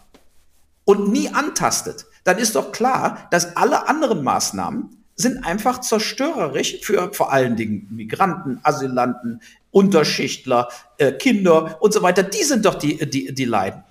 [0.83, 7.13] und nie antastet, dann ist doch klar, dass alle anderen Maßnahmen sind einfach zerstörerisch für
[7.13, 9.41] vor allen Dingen Migranten, Asylanten,
[9.75, 12.23] Unterschichtler, äh, Kinder und so weiter.
[12.23, 13.83] Die sind doch die, die, die leiden.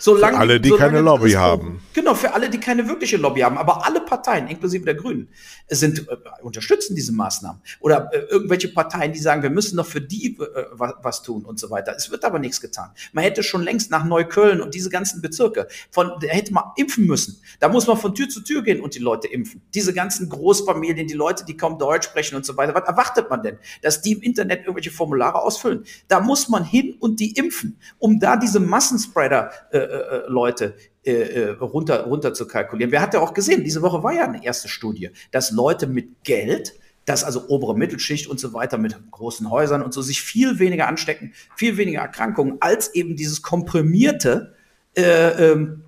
[0.00, 1.82] Solange, für alle, die keine Lobby haben.
[1.92, 3.58] Genau, für alle, die keine wirkliche Lobby haben.
[3.58, 5.28] Aber alle Parteien, inklusive der Grünen,
[5.68, 7.60] sind, äh, unterstützen diese Maßnahmen.
[7.80, 11.44] Oder äh, irgendwelche Parteien, die sagen, wir müssen noch für die äh, was, was, tun
[11.44, 11.94] und so weiter.
[11.94, 12.92] Es wird aber nichts getan.
[13.12, 17.04] Man hätte schon längst nach Neukölln und diese ganzen Bezirke, von, da hätte man impfen
[17.04, 17.38] müssen.
[17.58, 19.60] Da muss man von Tür zu Tür gehen und die Leute impfen.
[19.74, 22.74] Diese ganzen Großfamilien, die Leute, die kaum Deutsch sprechen und so weiter.
[22.74, 23.58] Was erwartet man denn?
[23.82, 25.84] Dass die im Internet irgendwelche Formulare ausfüllen.
[26.08, 30.74] Da muss man hin und die impfen, um da diese Massenspreader äh, äh, Leute
[31.04, 32.92] äh, äh, runter, runter zu kalkulieren.
[32.92, 36.24] Wer hat ja auch gesehen, diese Woche war ja eine erste Studie, dass Leute mit
[36.24, 36.74] Geld,
[37.04, 40.88] dass also obere Mittelschicht und so weiter mit großen Häusern und so sich viel weniger
[40.88, 44.54] anstecken, viel weniger Erkrankungen als eben dieses komprimierte
[44.96, 45.84] äh, ähm,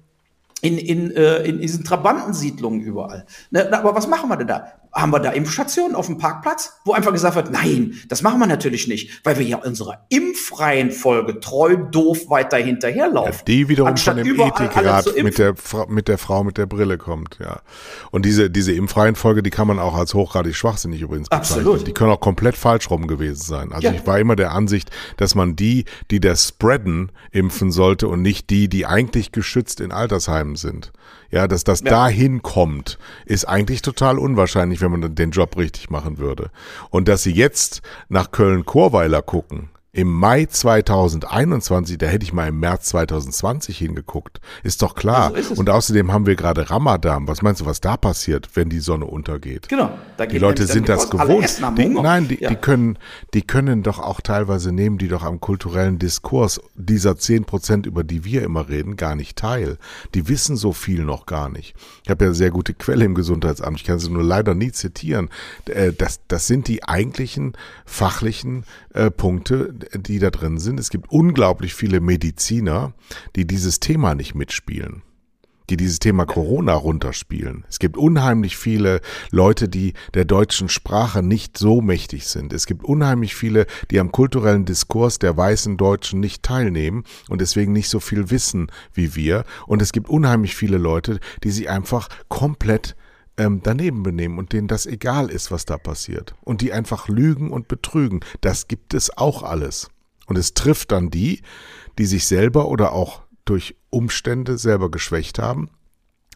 [0.62, 3.26] in, in, äh, in diesen Trabantensiedlungen überall.
[3.50, 4.72] Ne, aber was machen wir denn da?
[4.92, 8.46] Haben wir da Impfstationen auf dem Parkplatz, wo einfach gesagt wird, nein, das machen wir
[8.46, 13.32] natürlich nicht, weil wir ja unserer Impfreihenfolge treu doof weiter hinterherlaufen.
[13.32, 15.54] Ja, die wiederum von dem Ethikrat mit der,
[15.88, 17.60] mit der Frau mit der Brille kommt, ja.
[18.10, 21.58] Und diese, diese Impfreihenfolge, die kann man auch als hochgradig schwachsinnig übrigens bezeichnen.
[21.58, 21.86] Absolut.
[21.86, 23.72] Die können auch komplett falsch rum gewesen sein.
[23.72, 23.94] Also ja.
[23.94, 28.50] ich war immer der Ansicht, dass man die, die das Spreaden impfen sollte und nicht
[28.50, 30.92] die, die eigentlich geschützt in Altersheimen sind.
[31.30, 31.90] Ja, dass das ja.
[31.90, 36.50] dahin kommt, ist eigentlich total unwahrscheinlich, wenn man den Job richtig machen würde.
[36.90, 42.58] Und dass sie jetzt nach Köln-Chorweiler gucken, im Mai 2021, da hätte ich mal im
[42.58, 44.40] März 2020 hingeguckt.
[44.62, 45.34] Ist doch klar.
[45.34, 47.28] Also ist und außerdem haben wir gerade Ramadan.
[47.28, 49.68] Was meinst du, was da passiert, wenn die Sonne untergeht?
[49.68, 49.90] Genau.
[50.16, 51.60] Da die Leute sind das gewohnt.
[51.76, 52.48] Die, nein, die, ja.
[52.48, 52.98] die, können,
[53.34, 58.02] die können doch auch teilweise nehmen, die doch am kulturellen Diskurs dieser zehn Prozent, über
[58.02, 59.76] die wir immer reden, gar nicht teil.
[60.14, 61.74] Die wissen so viel noch gar nicht.
[62.02, 63.76] Ich habe ja eine sehr gute Quelle im Gesundheitsamt.
[63.76, 65.28] Ich kann sie nur leider nie zitieren.
[65.66, 68.64] Äh, das, das sind die eigentlichen fachlichen
[68.94, 70.78] äh, Punkte, die da drin sind.
[70.80, 72.94] Es gibt unglaublich viele Mediziner,
[73.36, 75.02] die dieses Thema nicht mitspielen
[75.70, 77.64] die dieses Thema Corona runterspielen.
[77.68, 82.52] Es gibt unheimlich viele Leute, die der deutschen Sprache nicht so mächtig sind.
[82.52, 87.72] Es gibt unheimlich viele, die am kulturellen Diskurs der weißen Deutschen nicht teilnehmen und deswegen
[87.72, 89.44] nicht so viel wissen wie wir.
[89.66, 92.94] Und es gibt unheimlich viele Leute, die sich einfach komplett
[93.42, 96.34] ähm, daneben benehmen und denen das egal ist, was da passiert.
[96.42, 98.20] Und die einfach lügen und betrügen.
[98.40, 99.88] Das gibt es auch alles.
[100.26, 101.42] Und es trifft dann die,
[101.98, 105.70] die sich selber oder auch durch Umstände selber geschwächt haben.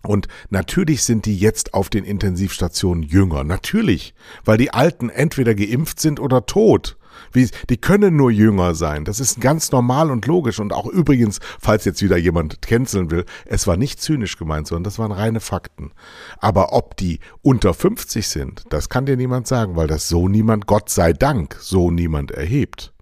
[0.02, 3.44] Und natürlich sind die jetzt auf den Intensivstationen jünger.
[3.44, 6.96] Natürlich, weil die Alten entweder geimpft sind oder tot.
[7.32, 9.04] Wie, die können nur jünger sein.
[9.04, 10.60] Das ist ganz normal und logisch.
[10.60, 14.84] Und auch übrigens, falls jetzt wieder jemand canceln will, es war nicht zynisch gemeint, sondern
[14.84, 15.92] das waren reine Fakten.
[16.38, 20.66] Aber ob die unter 50 sind, das kann dir niemand sagen, weil das so niemand,
[20.66, 22.92] Gott sei Dank, so niemand erhebt.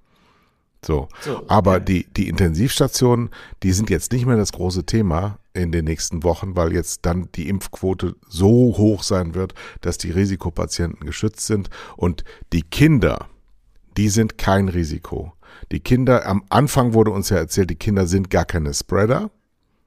[0.85, 1.09] So.
[1.20, 1.85] so Aber okay.
[1.85, 3.31] die, die Intensivstationen,
[3.62, 7.29] die sind jetzt nicht mehr das große Thema in den nächsten Wochen, weil jetzt dann
[7.35, 13.29] die Impfquote so hoch sein wird, dass die Risikopatienten geschützt sind und die Kinder,
[13.97, 15.32] die sind kein Risiko.
[15.72, 19.30] Die Kinder, am Anfang wurde uns ja erzählt, die Kinder sind gar keine Spreader,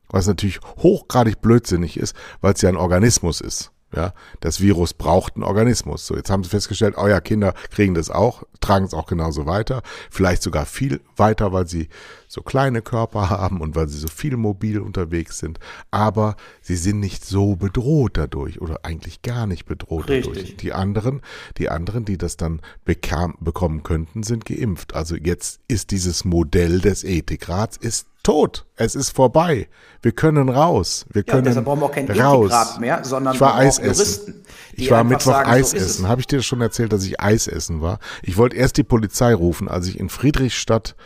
[0.09, 3.71] was natürlich hochgradig blödsinnig ist, weil es ja ein Organismus ist.
[3.97, 6.05] Ja, das Virus braucht einen Organismus.
[6.05, 9.81] So, jetzt haben sie festgestellt, euer Kinder kriegen das auch, tragen es auch genauso weiter,
[10.11, 11.89] vielleicht sogar viel weiter, weil sie
[12.27, 15.59] so kleine Körper haben und weil sie so viel mobil unterwegs sind.
[15.89, 20.31] Aber sie sind nicht so bedroht dadurch oder eigentlich gar nicht bedroht Richtig.
[20.31, 20.57] dadurch.
[20.57, 21.21] Die anderen,
[21.57, 24.93] die anderen, die das dann bekam, bekommen könnten, sind geimpft.
[24.93, 28.65] Also jetzt ist dieses Modell des Ethikrats ist tot.
[28.75, 29.69] Es ist vorbei.
[30.01, 31.05] Wir können raus.
[31.13, 32.77] Wir können deshalb brauchen wir auch kein raus.
[32.77, 34.43] mehr, sondern ich war Eis essen.
[34.73, 36.09] Ich war Mittwoch sagen, Eis so essen.
[36.09, 37.99] Habe ich dir schon erzählt, dass ich Eis essen war?
[38.21, 40.97] Ich wollte erst die Polizei rufen, als ich in Friedrichstadt,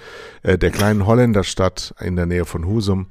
[0.41, 3.05] äh, der kleinen Holländerstadt in der Nähe von Husum,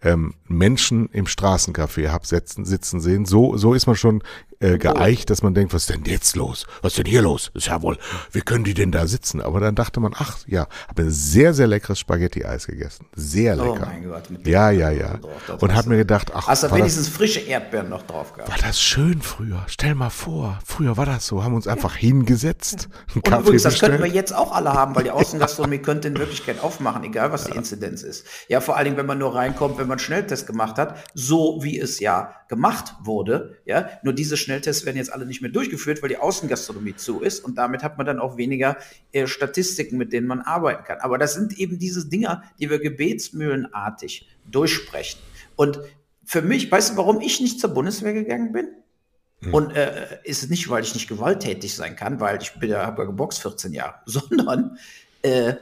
[0.00, 3.26] ähm, Menschen im Straßencafé hab sitzen, sitzen sehen.
[3.26, 4.22] So, so ist man schon
[4.60, 6.66] äh, geeicht, dass man denkt, was ist denn jetzt los?
[6.82, 7.50] Was ist denn hier los?
[7.54, 7.98] Ist ja wohl,
[8.30, 9.40] wie können die denn da sitzen?
[9.40, 13.06] Aber dann dachte man, ach ja, habe ein sehr, sehr leckeres Spaghetti-Eis gegessen.
[13.16, 13.86] Sehr oh lecker.
[13.86, 14.30] Oh mein Gott.
[14.30, 15.18] Mit ja, ja, ja.
[15.60, 16.46] Und hat mir gedacht, ach.
[16.46, 18.50] Hast du wenigstens das, frische Erdbeeren noch drauf gehabt?
[18.50, 19.64] War das schön früher?
[19.66, 22.00] Stell mal vor, früher war das so, haben uns einfach ja.
[22.00, 22.88] hingesetzt.
[23.14, 26.62] Und übrigens, das könnten wir jetzt auch alle haben, weil die Außengastronomie könnte in Wirklichkeit
[26.62, 28.26] aufmachen, egal was die Inzidenz ist.
[28.48, 31.78] Ja, vor allen Dingen, wenn man nur reinkommt, wenn man Schnelltest gemacht hat, so wie
[31.78, 33.56] es ja gemacht wurde.
[33.64, 37.44] Ja, nur diese Schnelltests werden jetzt alle nicht mehr durchgeführt, weil die Außengastronomie zu ist
[37.44, 38.76] und damit hat man dann auch weniger
[39.12, 40.98] äh, Statistiken, mit denen man arbeiten kann.
[41.00, 45.20] Aber das sind eben diese Dinger, die wir gebetsmühlenartig durchsprechen.
[45.54, 45.78] Und
[46.24, 48.68] für mich, weißt du, warum ich nicht zur Bundeswehr gegangen bin?
[49.42, 49.54] Hm.
[49.54, 53.02] Und äh, ist nicht, weil ich nicht gewalttätig sein kann, weil ich bin ja, habe
[53.02, 54.78] ja geboxt 14 Jahre, sondern
[55.22, 55.54] äh,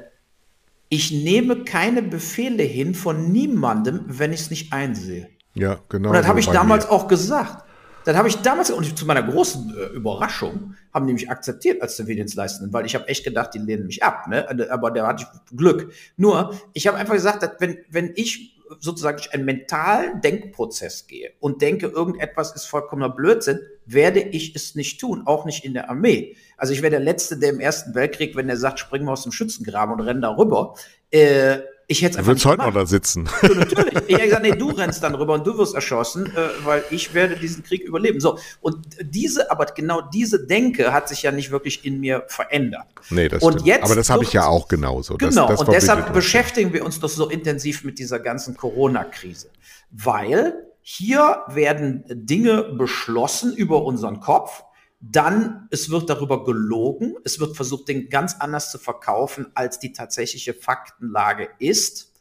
[0.89, 5.29] ich nehme keine Befehle hin von niemandem, wenn ich es nicht einsehe.
[5.53, 6.09] Ja, genau.
[6.09, 6.93] Und das habe ich damals mir.
[6.93, 7.68] auch gesagt.
[8.09, 11.97] Das habe ich damals, und zu meiner großen äh, Überraschung, haben die mich akzeptiert als
[11.97, 14.49] Zivildienstleistenden, weil ich habe echt gedacht, die lehnen mich ab, ne?
[14.71, 15.93] aber da hatte ich Glück.
[16.17, 21.61] Nur, ich habe einfach gesagt, dass wenn, wenn ich sozusagen einen mentalen Denkprozess gehe und
[21.61, 26.35] denke, irgendetwas ist vollkommener Blödsinn, werde ich es nicht tun, auch nicht in der Armee.
[26.57, 29.25] Also ich wäre der Letzte, der im Ersten Weltkrieg, wenn er sagt, springen wir aus
[29.25, 30.77] dem Schützengraben und rennen darüber,
[31.11, 31.59] äh,
[31.91, 32.41] ich hätte es einfach.
[32.41, 33.29] Du heute noch da sitzen.
[33.41, 33.95] So, natürlich.
[34.07, 37.15] Ich hätte gesagt, nee, du rennst dann rüber und du wirst erschossen, äh, weil ich
[37.15, 38.21] werde diesen Krieg überleben.
[38.21, 38.39] So.
[38.61, 42.87] Und diese, aber genau diese Denke hat sich ja nicht wirklich in mir verändert.
[43.09, 43.67] Nee, das und stimmt.
[43.67, 45.17] Jetzt aber das habe ich ja auch genauso.
[45.17, 45.49] Genau.
[45.49, 49.49] Das, das und deshalb beschäftigen wir uns doch so intensiv mit dieser ganzen Corona-Krise.
[49.91, 54.63] Weil hier werden Dinge beschlossen über unseren Kopf
[55.01, 59.93] dann, es wird darüber gelogen, es wird versucht, den ganz anders zu verkaufen, als die
[59.93, 62.15] tatsächliche Faktenlage ist.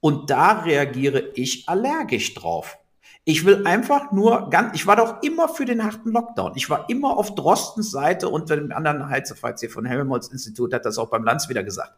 [0.00, 2.78] Und da reagiere ich allergisch drauf.
[3.26, 6.52] Ich will einfach nur ganz, ich war doch immer für den harten Lockdown.
[6.56, 10.84] Ich war immer auf Drostens Seite und dem anderen Heizefalls hier von Helmholtz Institut hat
[10.84, 11.94] das auch beim Lanz wieder gesagt.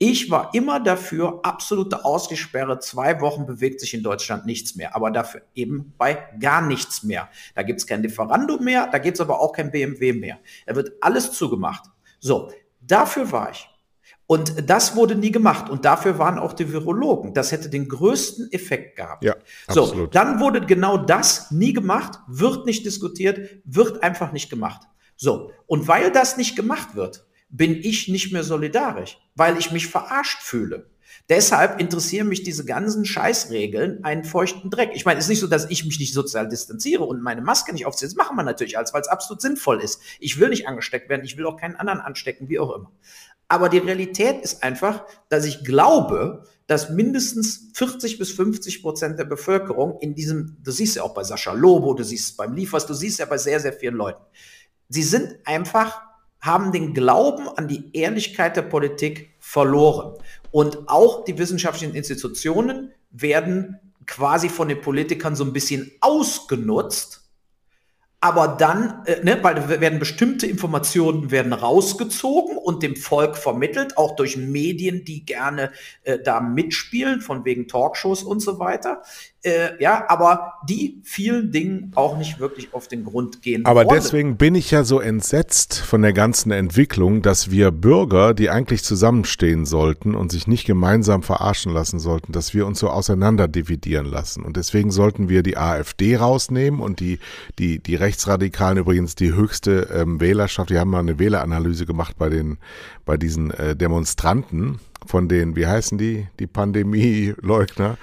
[0.00, 5.10] Ich war immer dafür, absolute Ausgesperre, zwei Wochen bewegt sich in Deutschland nichts mehr, aber
[5.10, 7.28] dafür eben bei gar nichts mehr.
[7.56, 10.38] Da gibt's kein Lieferando mehr, da gibt's aber auch kein BMW mehr.
[10.66, 11.90] Da wird alles zugemacht.
[12.20, 13.68] So, dafür war ich.
[14.28, 15.70] Und das wurde nie gemacht.
[15.70, 17.34] Und dafür waren auch die Virologen.
[17.34, 19.24] Das hätte den größten Effekt gehabt.
[19.24, 19.34] Ja,
[19.66, 19.96] absolut.
[19.96, 24.82] So, dann wurde genau das nie gemacht, wird nicht diskutiert, wird einfach nicht gemacht.
[25.16, 29.86] So, und weil das nicht gemacht wird, bin ich nicht mehr solidarisch, weil ich mich
[29.86, 30.90] verarscht fühle.
[31.28, 34.92] Deshalb interessieren mich diese ganzen Scheißregeln einen feuchten Dreck.
[34.94, 37.72] Ich meine, es ist nicht so, dass ich mich nicht sozial distanziere und meine Maske
[37.72, 38.08] nicht aufziehe.
[38.08, 40.00] Das machen wir natürlich als, weil es absolut sinnvoll ist.
[40.20, 42.92] Ich will nicht angesteckt werden, ich will auch keinen anderen anstecken, wie auch immer.
[43.46, 49.24] Aber die Realität ist einfach, dass ich glaube, dass mindestens 40 bis 50 Prozent der
[49.24, 52.86] Bevölkerung in diesem, du siehst ja auch bei Sascha Lobo, du siehst es beim Liefers,
[52.86, 54.22] du siehst ja bei sehr, sehr vielen Leuten.
[54.90, 56.07] Sie sind einfach
[56.40, 60.14] haben den Glauben an die Ehrlichkeit der Politik verloren.
[60.50, 67.28] Und auch die wissenschaftlichen Institutionen werden quasi von den Politikern so ein bisschen ausgenutzt,
[68.20, 74.16] aber dann, äh, ne, weil werden bestimmte Informationen werden rausgezogen und dem Volk vermittelt, auch
[74.16, 75.70] durch Medien, die gerne
[76.02, 79.02] äh, da mitspielen, von wegen Talkshows und so weiter.
[79.44, 83.64] Äh, ja, aber die vielen Dingen auch nicht wirklich auf den Grund gehen.
[83.66, 84.00] Aber wollen.
[84.00, 88.82] deswegen bin ich ja so entsetzt von der ganzen Entwicklung, dass wir Bürger, die eigentlich
[88.82, 94.06] zusammenstehen sollten und sich nicht gemeinsam verarschen lassen sollten, dass wir uns so auseinander dividieren
[94.06, 94.42] lassen.
[94.42, 97.20] Und deswegen sollten wir die AfD rausnehmen und die,
[97.60, 102.28] die, die Rechtsradikalen übrigens die höchste ähm, Wählerschaft, die haben mal eine Wähleranalyse gemacht bei
[102.28, 102.58] den,
[103.04, 107.98] bei diesen äh, Demonstranten von den, wie heißen die, die Pandemieleugner.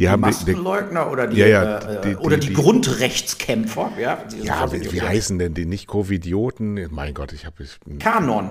[0.00, 3.92] Die, die haben Maskenleugner oder die, ja, ja, äh, die, oder die, Grundrechtskämpfer.
[4.00, 6.88] Ja, ja wie, wie heißen denn die nicht Covidioten?
[6.90, 7.56] Mein Gott, ich habe
[7.98, 8.50] Kanon.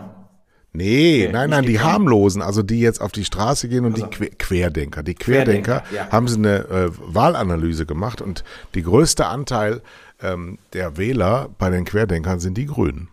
[0.73, 3.93] Nee, nee, nein, nein, die, die harmlosen, also die jetzt auf die Straße gehen und
[3.93, 4.05] also.
[4.05, 5.01] die Querdenker.
[5.01, 6.11] Die Querdenker, Querdenker ja.
[6.11, 8.43] haben sie eine äh, Wahlanalyse gemacht und
[8.75, 9.81] die größte Anteil
[10.21, 13.07] ähm, der Wähler bei den Querdenkern sind die Grünen.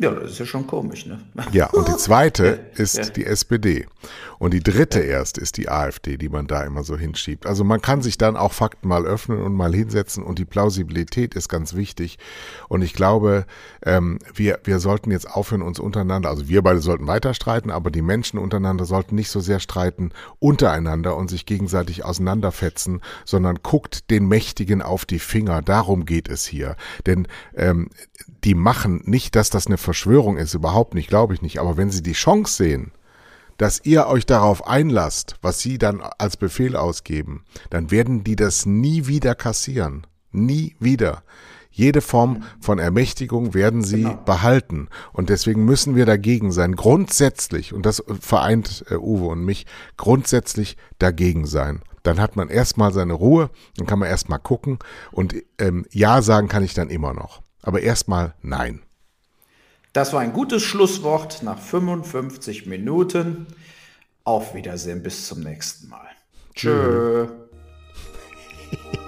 [0.00, 1.18] Ja, das ist ja schon komisch, ne?
[1.52, 3.04] Ja, und die zweite ist ja.
[3.04, 3.86] die SPD.
[4.38, 7.46] Und die dritte erst ist die AfD, die man da immer so hinschiebt.
[7.46, 11.34] Also man kann sich dann auch Fakten mal öffnen und mal hinsetzen und die Plausibilität
[11.34, 12.18] ist ganz wichtig.
[12.68, 13.46] Und ich glaube,
[13.82, 17.90] ähm, wir, wir sollten jetzt aufhören, uns untereinander, also wir beide sollten weiter streiten, aber
[17.90, 24.10] die Menschen untereinander sollten nicht so sehr streiten untereinander und sich gegenseitig auseinanderfetzen, sondern guckt
[24.10, 25.62] den Mächtigen auf die Finger.
[25.62, 26.76] Darum geht es hier.
[27.06, 27.26] Denn
[27.56, 27.90] ähm,
[28.44, 31.60] die machen nicht, dass das eine Verschwörung ist, überhaupt nicht, glaube ich nicht.
[31.60, 32.92] Aber wenn sie die Chance sehen,
[33.56, 38.66] dass ihr euch darauf einlasst, was sie dann als Befehl ausgeben, dann werden die das
[38.66, 40.06] nie wieder kassieren.
[40.30, 41.22] Nie wieder.
[41.70, 44.16] Jede Form von Ermächtigung werden sie genau.
[44.26, 44.88] behalten.
[45.14, 46.76] Und deswegen müssen wir dagegen sein.
[46.76, 49.64] Grundsätzlich, und das vereint äh, Uwe und mich,
[49.96, 51.80] grundsätzlich dagegen sein.
[52.02, 54.80] Dann hat man erstmal seine Ruhe, dann kann man erstmal gucken
[55.12, 57.40] und ähm, Ja sagen kann ich dann immer noch.
[57.62, 58.82] Aber erstmal nein.
[59.92, 63.46] Das war ein gutes Schlusswort nach 55 Minuten.
[64.24, 66.08] Auf Wiedersehen, bis zum nächsten Mal.
[66.54, 67.28] Tschö.